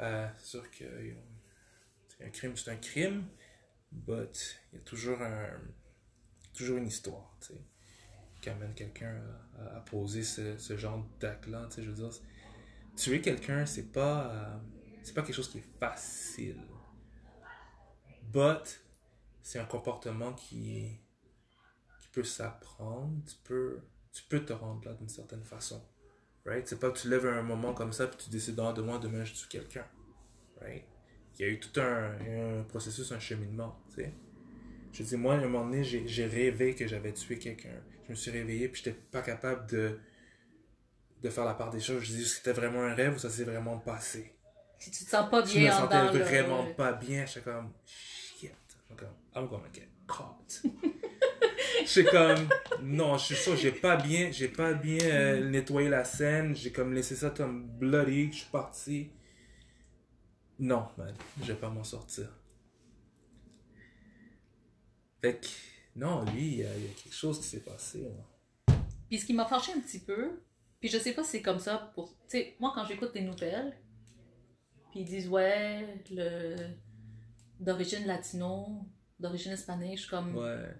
[0.00, 1.14] Euh, c'est sûr que euh,
[2.20, 3.24] un crime, c'est un crime,
[3.92, 5.48] but il y a toujours un
[6.52, 7.60] toujours une histoire, tu sais,
[8.46, 9.20] qui amène quelqu'un
[9.58, 12.10] à, poser ce, ce genre d'acte-là, je veux dire,
[12.94, 14.56] tuer quelqu'un, c'est pas euh,
[15.02, 16.62] c'est pas quelque chose qui est facile,
[18.22, 18.84] but
[19.42, 21.00] c'est un comportement qui
[22.00, 23.80] qui peut s'apprendre, tu peux
[24.12, 25.84] tu peux te rendre là d'une certaine façon,
[26.44, 26.68] right?
[26.68, 29.00] C'est pas que tu lèves un moment comme ça puis tu décides ah, de moi
[29.00, 29.86] demain je tue quelqu'un,
[30.60, 30.84] right?
[31.36, 34.14] Il y a eu tout un, processus, un cheminement, tu sais.
[34.92, 37.82] Je dis, moi, à un moment donné, j'ai rêvé que j'avais tué quelqu'un.
[38.06, 39.98] Je me suis réveillé, puis j'étais pas capable de,
[41.22, 42.02] de faire la part des choses.
[42.02, 44.32] Je dis, c'était vraiment un rêve ou ça s'est vraiment passé?
[44.78, 47.26] Si tu te sens pas Je me bien en- sentais le- vraiment pas bien.
[47.26, 48.52] J'étais comme, shit.
[48.90, 50.62] I'm comme, I'm gonna get caught.
[51.84, 52.48] J'étais comme,
[52.82, 56.54] non, je suis sûr, j'ai pas bien, j'ai pas bien euh, nettoyé la scène.
[56.54, 58.30] J'ai comme laissé ça comme bloody.
[58.32, 59.10] Je suis parti.
[60.58, 62.28] Non, man, je vais pas m'en sortir.
[65.22, 65.46] Fait que,
[65.96, 68.02] non, lui, il y, a il y a quelque chose qui s'est passé.
[68.02, 68.74] là.
[69.08, 70.40] Puis ce qui m'a fâché un petit peu,
[70.80, 72.10] puis je sais pas si c'est comme ça pour.
[72.28, 73.76] Tu sais, moi quand j'écoute des nouvelles,
[74.90, 76.56] puis ils disent ouais, le.
[77.60, 78.84] d'origine latino,
[79.18, 80.36] d'origine hispanique, je suis comme.
[80.36, 80.74] Ouais.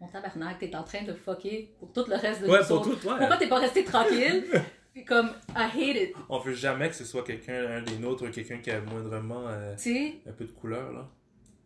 [0.00, 2.90] Mon tabarnak, t'es en train de fucker pour tout le reste de Ouais, pour tout,
[2.90, 3.18] ouais.
[3.18, 4.44] Pourquoi t'es pas resté tranquille?
[4.92, 6.14] Puis comme, I hate it.
[6.28, 9.74] On veut jamais que ce soit quelqu'un, un des nôtres, quelqu'un qui a moindrement euh,
[9.74, 11.10] un peu de couleur, là.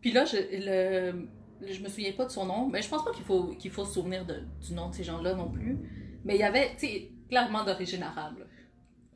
[0.00, 1.28] Puis là, je, le,
[1.70, 3.84] je me souviens pas de son nom, mais je pense pas qu'il faut, qu'il faut
[3.84, 5.78] se souvenir de- du nom de ces gens-là non plus.
[6.24, 8.38] Mais il y avait, tu sais, clairement d'origine arabe.
[8.38, 8.44] là.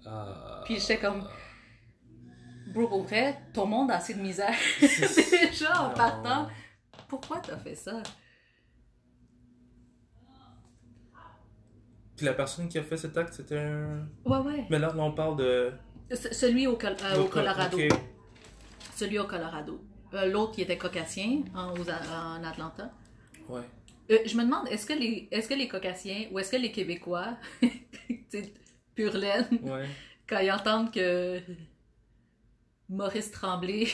[0.06, 0.62] Ah.
[0.64, 1.26] Puis j'étais comme,
[2.72, 4.54] bro, pour vrai, ton monde a assez de misère.
[4.80, 5.94] C'est- Déjà, en Non.
[5.94, 6.48] partant,
[7.08, 8.02] pourquoi t'as fait ça?
[12.16, 14.08] Puis la personne qui a fait cet acte, c'était un.
[14.24, 14.66] Ouais, ouais.
[14.70, 15.72] Mais là, là, on parle de.
[16.10, 17.78] Ce- Celui au, Col- euh, au de- Colorado.
[18.94, 19.80] Celui au Colorado.
[20.14, 22.92] Euh, L'autre qui était caucasien en, aux- en Atlanta.
[23.48, 23.62] Ouais.
[24.10, 26.70] Euh, je me demande, est-ce que les, est-ce que les caucasiens ou est-ce que les
[26.72, 27.36] Québécois,
[28.94, 29.86] pure laine, Ouais.
[30.28, 31.40] quand ils entendent que
[32.88, 33.86] Maurice Tremblay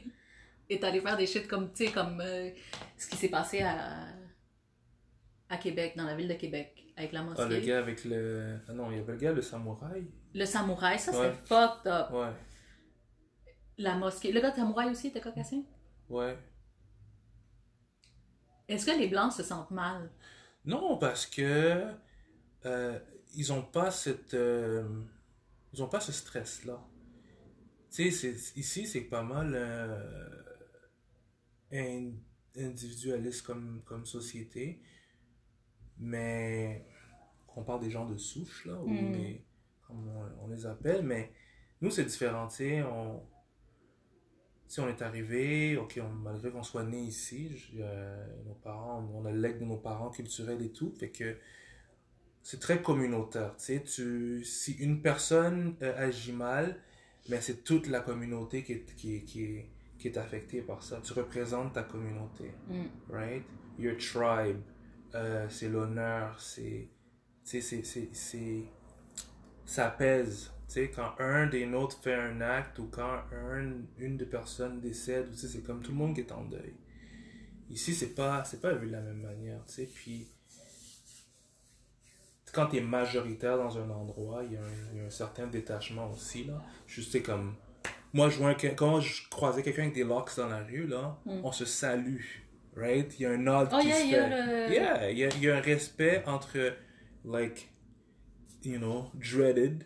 [0.70, 2.50] est allé faire des shit comme, tu sais, comme euh,
[2.96, 4.06] ce qui s'est passé à,
[5.48, 7.42] à Québec, dans la ville de Québec, avec la mosquée.
[7.44, 8.58] Ah, le gars avec le.
[8.68, 10.06] Ah non, il y avait le gars, le samouraï.
[10.34, 11.32] Le samouraï, ça Ouais.
[11.32, 12.10] c'était fucked up.
[12.12, 12.32] Ouais.
[13.78, 14.32] La mosquée.
[14.32, 15.62] Le gars de samouraï aussi était caucasien?
[16.08, 16.36] Ouais.
[18.68, 20.10] Est-ce que les Blancs se sentent mal?
[20.64, 21.92] Non, parce que.
[22.66, 22.98] euh,
[23.34, 24.34] ils ont pas cette.
[24.34, 24.86] euh,
[25.72, 26.80] ils ont pas ce stress-là.
[27.90, 29.52] Tu sais, ici, c'est pas mal.
[29.54, 30.28] euh,
[31.72, 32.12] in-
[32.56, 34.82] individualiste comme, comme société.
[35.98, 36.84] Mais.
[37.56, 39.12] On parle des gens de souche, là, ou Mm.
[39.14, 39.44] les-
[39.82, 41.32] comme on, on les appelle, mais
[41.80, 43.20] nous, c'est différent, tu sais, on.
[44.68, 49.02] Si on est arrivé, ok, on- malgré qu'on soit né ici, je- euh, nos parents,
[49.14, 51.36] on a le de nos parents culturels et tout, fait que
[52.42, 56.76] c'est très communautaire, tu sais, tu, si une personne euh, agit mal,
[57.28, 61.00] mais c'est toute la communauté qui est, qui, qui, est, qui est affectée par ça.
[61.02, 62.84] Tu représentes ta communauté, Mm.
[63.10, 63.42] right?
[63.78, 64.60] Your tribe,
[65.14, 66.88] euh, c'est l'honneur, c'est,
[67.44, 68.64] tu sais, c'est, c'est, c'est,
[69.64, 70.50] ça pèse.
[70.68, 74.80] Tu sais, quand un des nôtres fait un acte ou quand un, une des personnes
[74.80, 76.74] décède, c'est comme tout le monde qui est en deuil.
[77.70, 80.26] Ici, c'est pas, c'est pas vu de la même manière, tu sais, puis
[82.52, 85.10] quand tu es majoritaire dans un endroit, il y, a un, il y a un
[85.10, 86.62] certain détachement aussi, là.
[86.86, 87.54] Juste, comme,
[88.12, 91.18] moi, je vois un- quand je croisais quelqu'un avec des locks dans la rue, là,
[91.26, 91.40] Mm.
[91.44, 92.24] on se salue,
[92.74, 93.14] right?
[93.18, 94.28] Il y a un nod Oh, qui yeah, se fait.
[94.68, 96.74] le- Yeah, il y a, il y a un respect entre,
[97.24, 97.70] like,
[98.64, 99.84] you know, dreaded.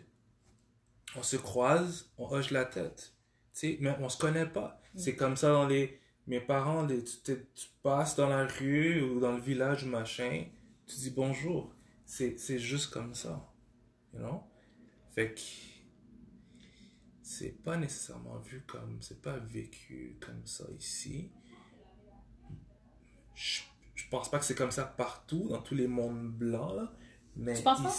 [1.15, 3.13] On se croise, on hoche la tête.
[3.53, 4.81] Tu sais, mais on se connaît pas.
[4.95, 5.99] C'est comme ça dans les.
[6.25, 10.45] Mes parents, les, tu, tu passes dans la rue ou dans le village machin,
[10.87, 11.75] tu dis bonjour.
[12.05, 13.51] C'est juste comme ça.
[14.13, 14.43] You know?
[15.13, 15.41] Fait que.
[17.21, 19.01] C'est pas nécessairement vu comme.
[19.01, 21.29] C'est pas vécu comme ça ici.
[23.35, 23.61] Je,
[23.95, 26.93] je pense pas que c'est comme ça partout, dans tous les mondes blancs, là.
[27.35, 27.89] Mais Tu penses pas?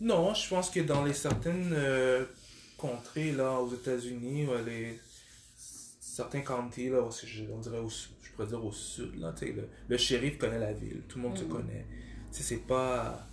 [0.00, 2.24] Non, je pense que dans les certaines euh,
[2.76, 5.00] contrées, là, aux États-Unis, ouais, les
[5.56, 6.98] certains counties, là,
[7.52, 11.02] on dirait au, je pourrais dire au sud, là, le, le shérif connaît la ville,
[11.08, 11.50] tout le monde se Mhm.
[11.50, 11.86] connaît.
[12.30, 13.26] C'est pas...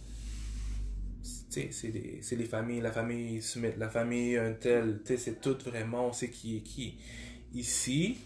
[1.49, 6.07] c'est des, c'est les familles, la famille Smith, la famille un tel, c'est tout vraiment,
[6.07, 6.97] on sait qui est qui.
[7.53, 8.20] Ici,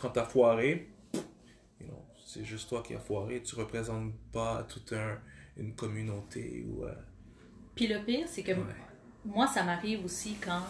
[0.00, 0.88] quand t'as foiré,
[1.80, 5.18] you know, c'est juste toi qui as foiré, tu représentes pas toute un,
[5.56, 6.84] une communauté ou...
[6.84, 6.92] euh,
[7.74, 8.74] Puis le pire, c'est que ouais.
[9.24, 10.62] moi, ça m'arrive aussi quand.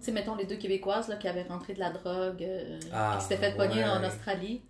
[0.00, 3.16] Tu sais, mettons les deux Québécoises là, qui avaient rentré de la drogue, euh, Ah,
[3.18, 3.88] qui s'étaient fait pogner ouais.
[3.88, 4.62] en Australie.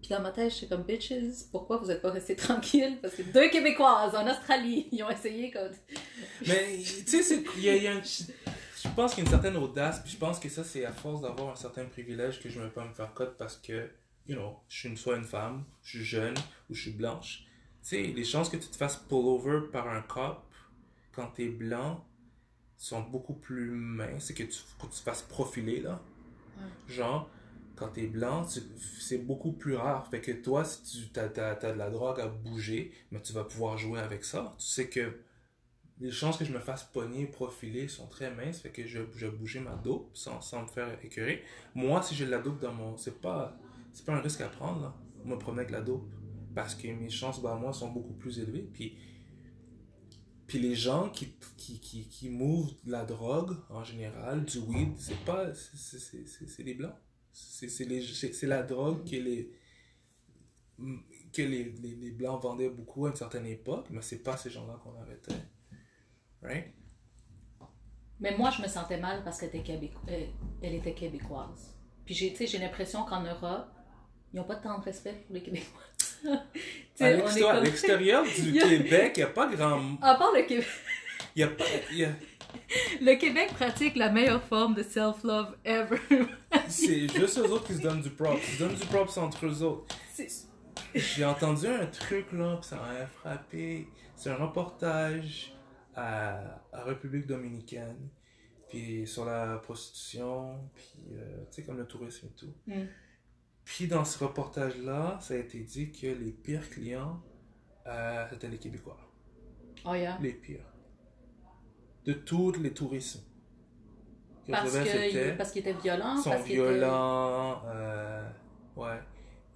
[0.00, 1.12] Puis dans ma tête, j'étais comme bitches,
[1.50, 2.98] pourquoi vous êtes pas restés tranquilles?
[3.02, 5.70] Parce que deux Québécoises en Australie, ils ont essayé comme.
[6.46, 9.30] Mais, tu sais, il y a, il y a un- je pense qu'il y a
[9.30, 12.40] une certaine audace, puis je pense que ça, c'est à force d'avoir un certain privilège
[12.40, 13.90] que je ne veux pas me faire cote parce que,
[14.28, 16.34] you know, je suis une, soit une femme, je suis jeune
[16.70, 17.45] ou je suis blanche.
[17.86, 20.42] Sais, les chances que tu te fasses pull over par un cop
[21.12, 22.04] quand t'es blanc
[22.76, 24.24] sont beaucoup plus minces.
[24.24, 26.02] C'est que tu, que tu te fasses profiler, là.
[26.88, 27.30] Genre,
[27.76, 28.44] quand t'es blanc,
[28.98, 30.08] c'est beaucoup plus rare.
[30.08, 33.78] Fait que toi, si tu as, de la drogue à bouger, mais tu vas pouvoir
[33.78, 34.56] jouer avec ça.
[34.58, 35.20] Tu sais que
[36.00, 38.58] les chances que je me fasse pogner, profiler sont très minces.
[38.58, 41.44] Fait que je, vais bouger ma dope sans, sans me faire écœurer.
[41.76, 42.96] Moi, si j'ai de la dope dans mon.
[42.96, 43.56] C'est pas,
[43.92, 44.94] c'est pas un risque à prendre, là.
[45.24, 46.08] Me promener avec la dope.
[46.56, 48.68] Parce que mes chances, bah, moi, sont beaucoup plus élevées.
[48.72, 48.96] Puis.
[50.48, 54.96] Puis les gens qui, qui, qui, qui mouvent de la drogue, en général, du weed,
[54.96, 55.52] c'est pas.
[55.54, 56.94] c'est- des blancs.
[57.32, 59.52] C'est la drogue que les
[61.32, 64.50] que les, les, les blancs vendaient beaucoup à une certaine époque, mais c'est pas ces
[64.50, 65.42] gens-là qu'on arrêtait.
[66.42, 66.72] Right?
[68.20, 70.26] Mais moi, je me sentais mal parce qu'elle était, Québéco- euh,
[70.62, 71.74] était québécoise.
[72.06, 73.66] Puis j'ai l'impression qu'en Europe,
[74.32, 75.82] ils n'ont pas tant de respect pour les Québécois.
[77.00, 79.96] À l'extérieur- comme- du a- Québec, il n'y a pas grand.
[80.02, 80.66] À part le Québec.
[81.36, 81.64] Il a pas.
[81.92, 82.12] y a-
[83.00, 85.98] Le Québec pratique la meilleure forme de self-love ever.
[86.68, 88.40] C'est juste eux autres qui se donnent du props.
[88.48, 89.94] Ils se donnent du props entre eux autres.
[90.94, 93.86] J'ai entendu un truc là, puis ça m'a frappé.
[94.16, 95.54] C'est un reportage
[95.94, 96.38] à,
[96.72, 98.08] à République Dominicaine,
[98.70, 102.54] puis sur la prostitution, puis euh, tu sais, comme le tourisme et tout.
[102.66, 102.86] Mm.
[103.66, 107.20] Puis dans ce reportage-là, ça a été dit que les pires clients,
[107.86, 108.96] euh, c'était les Québécois.
[109.84, 110.16] Oh yeah.
[110.22, 110.64] Les pires.
[112.04, 113.24] De tous les tourismes.
[114.46, 114.52] que
[115.36, 116.14] Parce qu'ils étaient violents.
[116.16, 118.30] Ils sont parce qu'ils étaient- violents, euh,
[118.76, 119.00] ouais,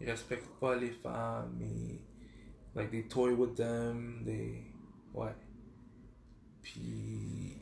[0.01, 2.01] ils respectent pas les femmes, ils,
[2.75, 4.65] like, they toy with them, they,
[5.15, 5.35] ouais.
[6.63, 7.59] Puis,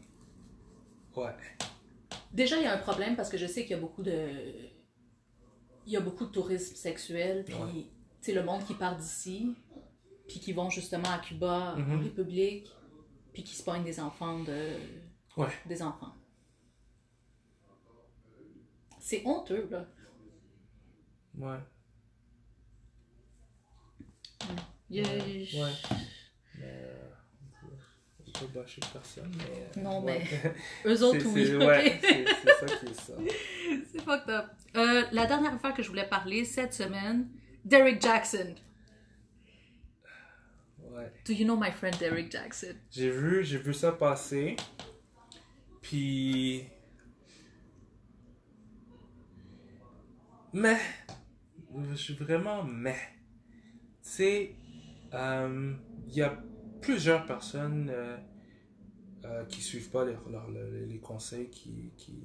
[1.14, 1.34] ouais,
[2.32, 4.28] Déjà, il y a un problème parce que je sais qu'il y a beaucoup de.
[5.89, 8.34] Il y a beaucoup de tourisme sexuel, puis Ouais.
[8.34, 9.57] le monde qui part d'ici,
[10.28, 12.03] puis qui vont justement à Cuba, en Mhm.
[12.05, 12.70] République,
[13.32, 14.76] puis qui se pognent des enfants de.
[15.39, 16.14] ouais, des enfants.
[19.01, 19.86] C'est honteux, là.
[21.39, 21.59] ouais,
[24.91, 25.72] Il y a- ouais.
[26.59, 26.84] Mais,
[28.41, 29.66] pas bâcher personne, mais...
[29.76, 30.22] euh, Non, ouais.
[30.86, 31.55] Eux autres, oui.
[31.57, 33.12] Ouais, c'est c'est ça qui est ça.
[33.93, 34.47] C'est fucked up.
[34.76, 37.28] Euh, la dernière affaire que je voulais parler cette semaine,
[37.64, 38.55] Derek Jackson.
[40.91, 41.12] Ouais.
[41.26, 42.74] Do you know my friend Derek Jackson?
[42.91, 44.57] J'ai vu, j'ai vu ça passer.
[45.82, 46.64] Puis.
[50.53, 50.78] Mais.
[51.91, 52.97] Je suis vraiment mais.
[54.03, 54.55] Tu sais,
[55.14, 55.74] euh,
[56.09, 56.36] il y a
[56.80, 58.16] plusieurs personnes euh,
[59.25, 60.16] euh, qui suivent pas les,
[60.53, 62.25] les, les conseils qui, qui,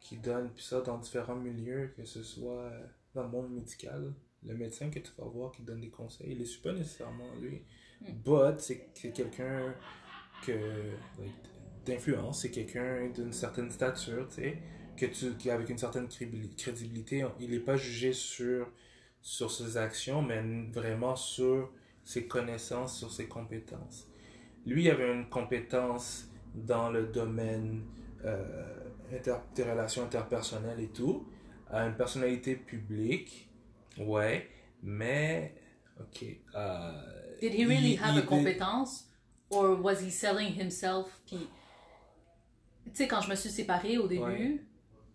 [0.00, 4.12] qui donnent, puis ça dans différents milieux, que ce soit euh, dans le monde médical.
[4.44, 7.32] Le médecin que tu vas voir qui donne des conseils, il ne suit pas nécessairement
[7.40, 7.62] lui.
[8.24, 9.74] But, c'est quelqu'un
[10.44, 10.52] que
[11.86, 14.58] d'influence, c'est quelqu'un d'une certaine stature, tu sais,
[14.96, 18.68] que tu avec une certaine crédibili- crédibilité, il n'est pas jugé sur
[19.20, 20.42] sur ses actions, mais
[20.72, 21.70] vraiment sur
[22.04, 24.08] ses connaissances, sur ses compétences.
[24.66, 27.82] Lui, avait une compétence dans le domaine
[28.24, 31.26] euh, inter- des relations interpersonnelles et tout,
[31.70, 33.48] a une personnalité publique,
[33.98, 34.48] ouais,
[34.82, 35.54] mais
[35.98, 36.24] ok.
[36.54, 36.92] euh,
[37.40, 39.08] Did he really il- have il- a compétence?
[39.50, 41.20] Or was he selling himself?
[41.26, 41.38] Puis,
[42.86, 44.60] tu sais, quand je me suis séparée au début, Ouais.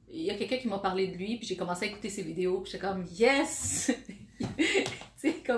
[0.09, 2.23] il y a quelqu'un qui m'a parlé de lui, puis j'ai commencé à écouter ses
[2.23, 3.91] vidéos, puis j'étais comme, yes!
[5.15, 5.57] c'est comme,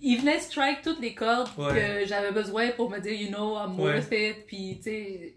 [0.00, 1.74] il venait strike toutes les cordes Ouais.
[2.02, 3.94] que j'avais besoin pour me dire, you know, I'm Ouais.
[3.94, 5.34] worth it, puis tu sais.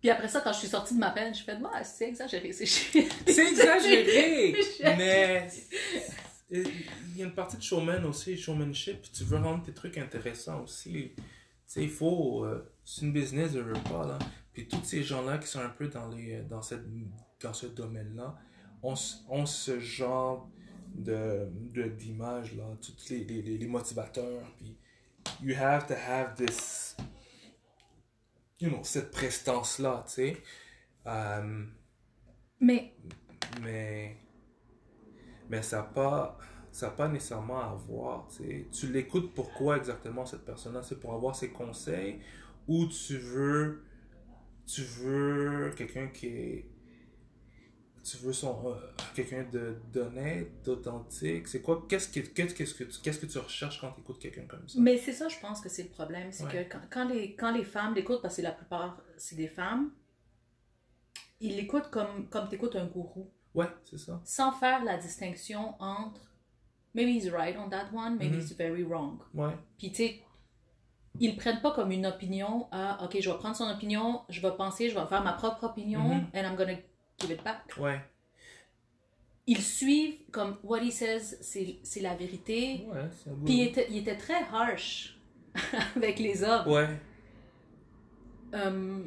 [0.00, 2.52] Puis après ça, quand je suis sortie de ma peine, je fais, moi, c'est exagéré,
[2.52, 3.10] c'est shit.
[3.26, 4.54] C'est exagéré,
[4.98, 5.48] mais
[6.50, 10.62] il y a une partie de showman aussi, showmanship, tu veux rendre tes trucs intéressants
[10.62, 11.12] aussi.
[11.16, 11.22] Tu
[11.66, 12.44] sais, il faut.
[12.44, 14.18] euh, c'est une business, je veux pas, là.
[14.52, 16.84] Puis tous ces gens-là qui sont un peu dans, les, dans, cette,
[17.40, 18.36] dans ce domaine-là
[18.82, 20.48] ont, ce- ont ce genre
[20.94, 22.64] de, de, d'image, là.
[22.80, 24.76] Tous les, les, les, motivateurs, puis
[25.42, 26.96] you have to have this,
[28.60, 30.36] you know, cette prestance-là, tu sais.
[31.06, 31.64] Euh,
[32.60, 32.94] Mais
[33.60, 34.16] mais
[35.48, 36.38] mais ça n'a pas
[36.72, 38.68] ça pas nécessairement à voir tu sais.
[38.72, 42.20] tu l'écoutes pourquoi exactement cette personne là c'est pour avoir ses conseils
[42.66, 43.84] ou tu veux
[44.66, 46.73] tu veux quelqu'un qui est
[48.04, 48.74] tu veux son euh,
[49.14, 51.48] quelqu'un de d'honnête d'authentique?
[51.48, 54.46] C'est quoi qu'est-ce que qu'est-ce que tu- qu'est-ce que tu recherches quand tu écoutes quelqu'un
[54.46, 54.78] comme ça?
[54.80, 56.30] Mais c'est ça, je pense que c'est le problème.
[56.32, 56.66] C'est Ouais.
[56.66, 59.90] que quand, quand les, quand les femmes l'écoutent, parce que la plupart, c'est des femmes,
[61.40, 65.74] ils l'écoutent comme, comme tu écoutes un gourou, ouais c'est ça sans faire la distinction
[65.80, 66.20] entre
[66.94, 68.40] maybe he's right on that one, maybe Mhm.
[68.40, 69.18] he's very wrong.
[69.34, 70.22] ouais Puis tu sais,
[71.20, 74.54] ils prennent pas comme une opinion à, ok, je vais prendre son opinion, je vais
[74.56, 76.26] penser, je vais faire ma propre opinion, Mhm.
[76.34, 76.76] and I'm gonna
[77.20, 77.76] give it back.
[77.78, 78.00] ouais
[79.46, 82.84] Ils suivent comme what he says, c'est la vérité.
[82.88, 85.18] ouais c'est Puis il était, il était très harsh
[85.96, 86.68] avec les hommes.
[86.68, 86.88] ouais
[88.54, 89.04] Euh,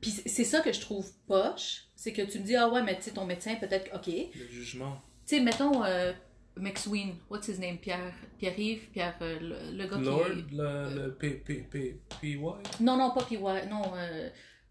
[0.00, 2.96] Puis c'est- ça que je trouve poche, c'est que tu me dis, ah ouais, mais
[2.96, 4.04] tu sais, ton médecin, peut-être, ok.
[4.04, 6.12] Tu le jugement sais, mettons euh,
[6.56, 10.56] McSween, what's his name, Pierre, Pierre-Yves, Pierre, euh, le, le gars Lord qui est...
[10.56, 12.36] le, le P, P, P, PY
[12.80, 13.36] Non, non, pas PY,
[13.68, 14.30] non, euh,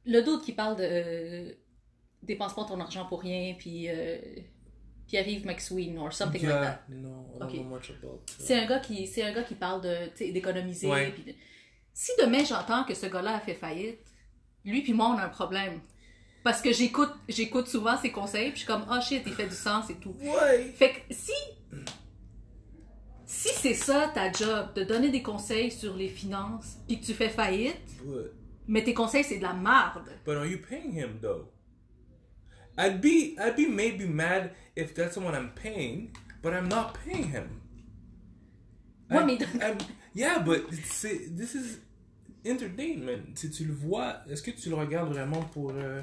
[0.09, 1.51] le doute qui parle de euh,
[2.23, 4.17] dépense pas ton argent pour rien, puis euh,
[5.07, 6.81] Pierre-Yves McSween, or something like that.
[6.89, 7.53] Yeah, no, I don't Ok.
[7.55, 8.33] know much about that.
[8.39, 10.87] C'est un gars qui, c'est un gars qui parle de, d'économiser.
[10.87, 11.11] Ouais.
[11.11, 11.35] puis de-
[11.93, 14.05] Si demain j'entends que ce gars-là a fait faillite,
[14.65, 15.79] lui puis moi on a un problème.
[16.43, 19.47] Parce que j'écoute, j'écoute souvent ses conseils, puis je suis comme, oh shit, il fait
[19.47, 20.15] du sens et tout.
[20.21, 20.71] Ouais.
[20.73, 21.33] Fait que si,
[23.25, 27.13] si c'est ça ta job, de donner des conseils sur les finances, puis que tu
[27.13, 27.75] fais faillite,
[28.69, 30.07] mais tes conseils c'est de la marde.
[30.25, 31.47] but are you paying him though?
[32.77, 36.11] I'd be I'd be maybe mad if that's someone I'm paying,
[36.41, 37.49] but I'm not paying him.
[39.09, 39.77] Ouais, I- mais- I'm-
[40.15, 41.79] yeah, but c'est this is
[42.45, 43.35] entertainment.
[43.35, 46.01] Si tu le vois, est-ce que tu le regardes vraiment pour euh,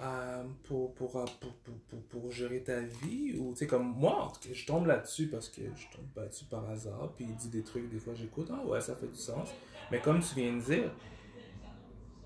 [0.00, 3.34] euh, pour, pour, euh, pour, pour, pour, pour gérer ta vie?
[3.38, 6.06] Ou tu sais comme moi en tout cas, je tombe là-dessus parce que je tombe
[6.14, 9.08] là-dessus par hasard puis il dit des trucs des fois j'écoute ah ouais ça fait
[9.08, 9.48] du sens
[9.90, 10.92] mais comme tu viens de dire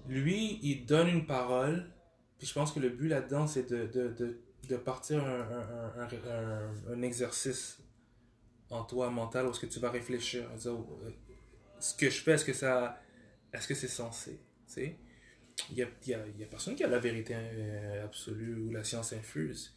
[0.08, 1.90] lui il donne une parole
[2.38, 6.02] puis je pense que le but là-dedans c'est de, de, de, de partir un, un,
[6.02, 7.78] un, un, exercice
[8.70, 11.10] en toi mental où est-ce que tu vas réfléchir dire, euh,
[11.78, 13.00] ce que je fais est-ce que ça
[13.52, 14.96] est-ce que c'est censé tu
[15.70, 19.12] il y a, y a personne qui a la vérité euh, absolue ou la science
[19.12, 19.74] infuse.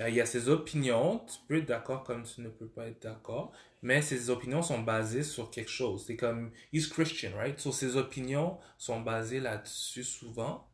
[0.00, 2.88] Euh, il y a ses opinions, tu peux être d'accord comme tu ne peux pas
[2.88, 3.52] être d'accord,
[3.82, 6.04] mais ses opinions sont basées sur quelque chose.
[6.06, 7.58] C'est comme, he's Christian, right?
[7.58, 10.68] So ses opinions sont basées là-dessus souvent,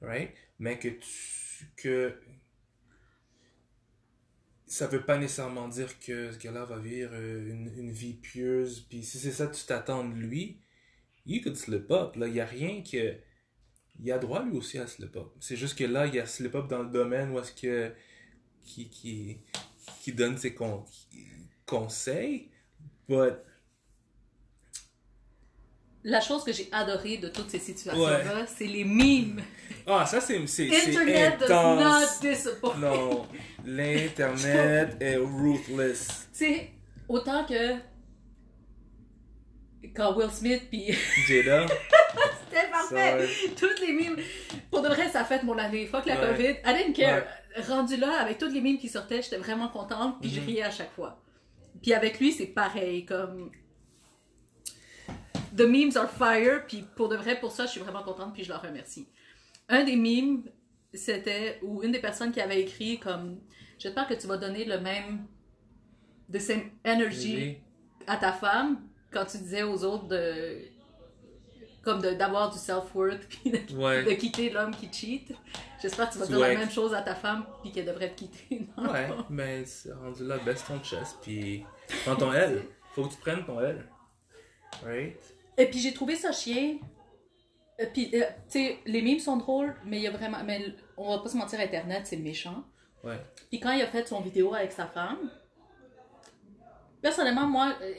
[0.00, 0.32] right?
[0.58, 2.20] Mais que tu, que
[4.66, 8.80] ça veut pas nécessairement dire que ce gars-là va vivre euh, une, une vie pieuse,
[8.88, 10.60] puis si c'est ça que tu t'attends de lui,
[11.26, 12.16] you could slip up.
[12.16, 13.16] Là, il y a rien que
[14.00, 15.32] il a droit lui aussi à slip up.
[15.40, 17.92] C'est juste que là, il y a slip up dans le domaine où est-ce que
[18.64, 19.36] qui, qui,
[20.02, 20.84] qui donne ses con-
[21.66, 22.48] conseils,
[23.08, 23.34] but
[26.04, 29.42] La chose que j'ai adorée de toutes ces situations-là, c'est les mimes.
[29.86, 32.76] ah ça c'est c'est c'est Internet does not disappoint.
[32.78, 33.26] Non,
[33.64, 36.28] l'internet est ruthless.
[36.32, 36.70] Sais,
[37.08, 37.76] autant que
[39.94, 40.94] quand Will Smith puis
[41.28, 41.66] Jada,
[42.90, 43.28] parfait.
[43.56, 44.16] Toutes les mimes.
[44.70, 45.86] Pour de vrai, ça a fait mon année.
[45.86, 46.26] Fuck la Ouais.
[46.28, 46.50] COVID.
[46.64, 47.24] I didn't care.
[47.68, 50.46] Rendu là, avec toutes les mimes qui sortaient, j'étais vraiment contente puis je Mhm.
[50.46, 51.20] riais à chaque fois.
[51.82, 53.04] Puis avec lui, c'est pareil.
[53.04, 53.50] Comme.
[55.56, 56.64] The memes are fire.
[56.66, 59.06] Puis pour de vrai, pour ça, je suis vraiment contente puis je leur remercie.
[59.68, 60.42] Un des memes,
[60.92, 61.58] c'était.
[61.62, 63.40] Ou une des personnes qui avait écrit comme.
[63.78, 65.26] J'espère que tu vas donner le même.
[66.32, 67.58] The same energy
[68.06, 68.80] à ta femme
[69.10, 70.58] quand tu disais aux autres de
[71.84, 74.04] comme d'avoir du self-worth puis de, Ouais.
[74.04, 75.32] de quitter l'homme qui cheat.
[75.80, 76.54] J'espère que tu vas dire Ouais.
[76.54, 78.66] la même chose à ta femme puis qu'elle devrait te quitter.
[78.76, 78.90] Non?
[78.90, 81.64] Ouais, mais c'est rendu là, baisse ton chest, puis
[82.04, 82.62] prends ton L.
[82.94, 83.84] Faut que tu prennes ton L.
[84.84, 85.20] Right?
[85.58, 86.78] Et puis j'ai trouvé ça chien.
[87.78, 90.64] Et puis euh, tu sais les memes sont drôles mais il y a vraiment mais
[90.96, 92.64] on va pas se mentir internet c'est méchant.
[93.02, 93.18] Ouais.
[93.50, 95.18] Puis quand il a fait son vidéo avec sa femme
[97.02, 97.92] personnellement moi euh,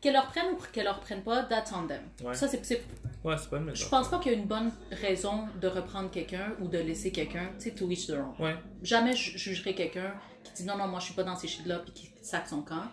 [0.00, 2.02] qu'elle leur prenne ou qu'elle leur prenne pas that's on them.
[2.22, 2.34] Ouais.
[2.34, 2.82] Ça c'est
[3.28, 6.10] Ouais, c'est pas une Je pense pas qu'il y a une bonne raison de reprendre
[6.10, 8.34] quelqu'un ou de laisser quelqu'un, tu sais, to each their own.
[8.38, 8.56] Ouais.
[8.82, 10.14] Jamais je jugerai quelqu'un
[10.44, 12.62] qui dit non, non, moi je suis pas dans ces shit-là puis qui sac son
[12.62, 12.84] camp.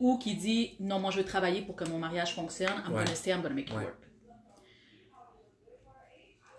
[0.00, 3.04] Ou qui dit non, moi je veux travailler pour que mon mariage fonctionne, I'm Ouais.
[3.04, 3.84] gonna stay, I'm gonna make it Ouais.
[3.84, 3.96] work.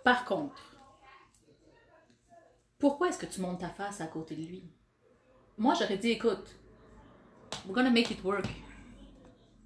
[0.04, 0.76] Par contre,
[2.78, 4.64] pourquoi est-ce que tu montes ta face à côté de lui?
[5.58, 6.56] Moi j'aurais dit écoute,
[7.66, 8.46] we're gonna make it work.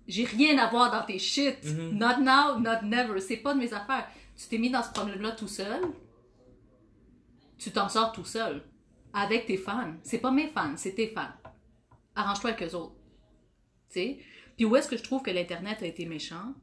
[0.07, 1.65] J'ai rien à voir dans tes shit.
[1.65, 1.99] Mhm.
[1.99, 3.21] Not now, not never.
[3.21, 4.09] C'est pas de mes affaires.
[4.37, 5.83] Tu t'es mis dans ce problème-là tout seul.
[7.59, 8.63] Tu t'en sors tout seul.
[9.13, 9.95] Avec tes fans.
[10.03, 11.33] C'est pas mes fans, c'est tes fans.
[12.15, 12.97] Arrange-toi avec eux autres.
[13.91, 14.19] Tu sais?
[14.57, 16.55] Puis où est-ce que je trouve que l'Internet a été méchant?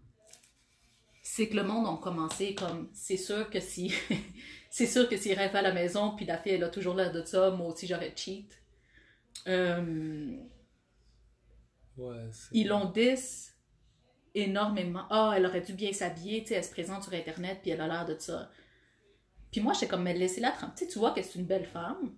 [1.21, 3.93] C'est que le monde a commencé comme, c'est sûr que si,
[4.69, 7.11] c'est sûr que s'il rêve à la maison, puis la fille, elle a toujours l'air
[7.11, 8.59] de ça, moi aussi j'aurais cheat.
[9.47, 10.35] Euh,
[11.99, 13.15] Ouais, ils l'ont dis
[14.35, 15.05] énormément.
[15.09, 17.81] Ah, elle aurait dû bien s'habiller, tu sais, elle se présente sur Internet, puis elle
[17.81, 18.49] a l'air de ça.
[19.51, 20.87] Puis moi, j'étais comme, mais laissez-la tranquille.
[20.91, 22.13] Tu vois que c'est une belle femme.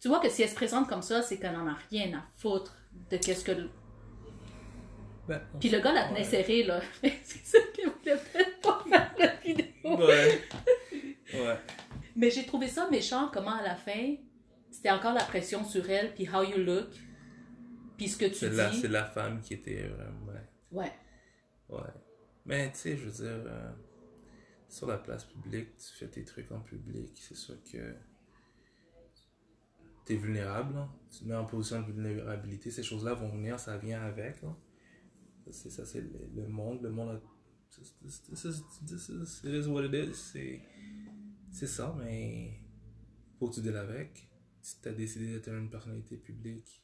[0.00, 2.22] Tu vois que si elle se présente comme ça, c'est qu'elle en a rien à
[2.36, 2.76] foutre
[3.10, 3.52] de qu'est-ce que.
[3.52, 3.70] le-
[5.26, 6.24] Ben, Puis le gars la tenait Ouais.
[6.24, 6.80] serrée, là.
[7.02, 9.96] c'est ça qu'il voulait peut-être pas faire la vidéo.
[9.98, 10.40] Ouais.
[11.34, 11.58] Ouais.
[12.16, 14.14] Mais j'ai trouvé ça méchant, comment à la fin,
[14.70, 16.88] c'était encore la pression sur elle, puis how you look,
[17.98, 18.80] puis ce que tu C'est la, dis.
[18.80, 20.32] c'est la femme qui était vraiment.
[20.72, 20.92] Ouais.
[21.68, 21.80] Ouais.
[22.46, 23.70] Mais tu sais, je veux dire, euh,
[24.70, 27.94] sur la place publique, tu fais tes trucs en public, c'est sûr que
[30.04, 30.74] t'es vulnérable.
[30.74, 30.88] là.
[31.10, 34.36] Tu te mets en position de vulnérabilité, ces choses-là vont venir, ça vient avec.
[34.40, 34.56] Ça,
[35.50, 36.82] C'est ça, c'est le, le monde.
[36.82, 37.20] Le monde a.
[37.70, 40.14] This, this- this is, this is- it is what it is.
[40.14, 40.62] C'est,
[41.50, 42.58] c'est ça, mais
[43.38, 44.28] faut que tu deals avec.
[44.60, 46.82] Si tu as décidé d'être une personnalité publique,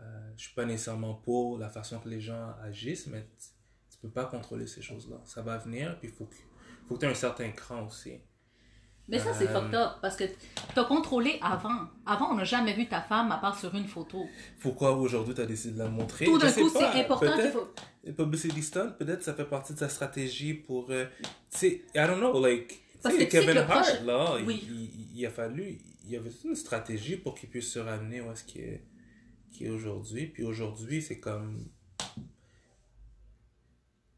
[0.00, 3.46] euh, je suis pas nécessairement pour la façon que les gens agissent, mais tu,
[3.90, 5.16] tu peux pas contrôler ces choses-là.
[5.24, 6.34] Ça va venir, puis il faut que,
[6.86, 8.12] faut que tu aies un certain cran aussi.
[9.10, 10.24] Mais ça, c'est Euh, fucked up, parce que
[10.74, 11.88] t'as contrôlé avant.
[12.04, 14.26] Avant, on n'a jamais vu ta femme à part sur une photo.
[14.60, 17.68] Pourquoi aujourd'hui tu as décidé de la montrer Tout d'un coup, c'est important qu'il faut...
[18.12, 20.90] Publicity stunt, peut-être ça fait partie de sa stratégie pour.
[20.90, 21.06] euh,
[21.50, 22.82] tu sais, I don't know, like.
[23.02, 24.66] Parce que Kevin que Hart, proche- là, il- Oui.
[24.68, 25.78] il, il a fallu.
[26.04, 28.82] Il y avait une stratégie pour qu'il puisse se ramener où est-ce qu'il est,
[29.50, 30.26] qu'il est aujourd'hui.
[30.26, 31.68] Puis aujourd'hui, c'est comme.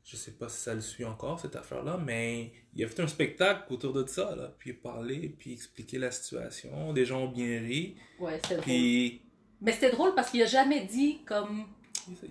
[0.04, 3.06] Je sais pas si ça le suit encore, cette affaire-là, mais il a fait un
[3.06, 4.52] spectacle autour de ça, là.
[4.58, 6.92] Puis parler, puis expliquer la situation.
[6.92, 7.96] Les gens ont bien ri.
[8.18, 8.64] Ouais, c'était drôle.
[8.64, 9.22] Puis.
[9.60, 11.66] Mais c'était drôle parce qu'il a jamais dit comme...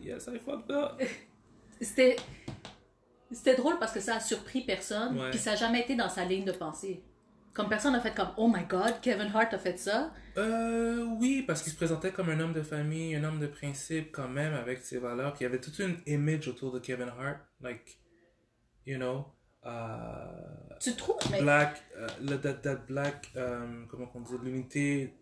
[0.04, 1.02] Yes, I fucked up.
[1.82, 2.16] C'était...
[3.32, 6.26] C'était drôle parce que ça a surpris personne, puis ça n'a jamais été dans sa
[6.26, 7.04] ligne de pensée.
[7.60, 11.44] Comme personne n'a fait comme «Oh my God, Kevin Hart a fait ça Euh, oui,
[11.46, 14.54] parce qu'il se présentait comme un homme de famille, un homme de principe quand même
[14.54, 15.34] avec ses valeurs.
[15.34, 18.00] Puis il y avait toute une image autour de Kevin Hart, like,
[18.86, 19.26] you know,
[19.66, 19.70] uh,».
[20.80, 21.18] Tu trouves?
[21.32, 25.14] Mais black, uh, le- that, that black, um, comment on dit, l'unité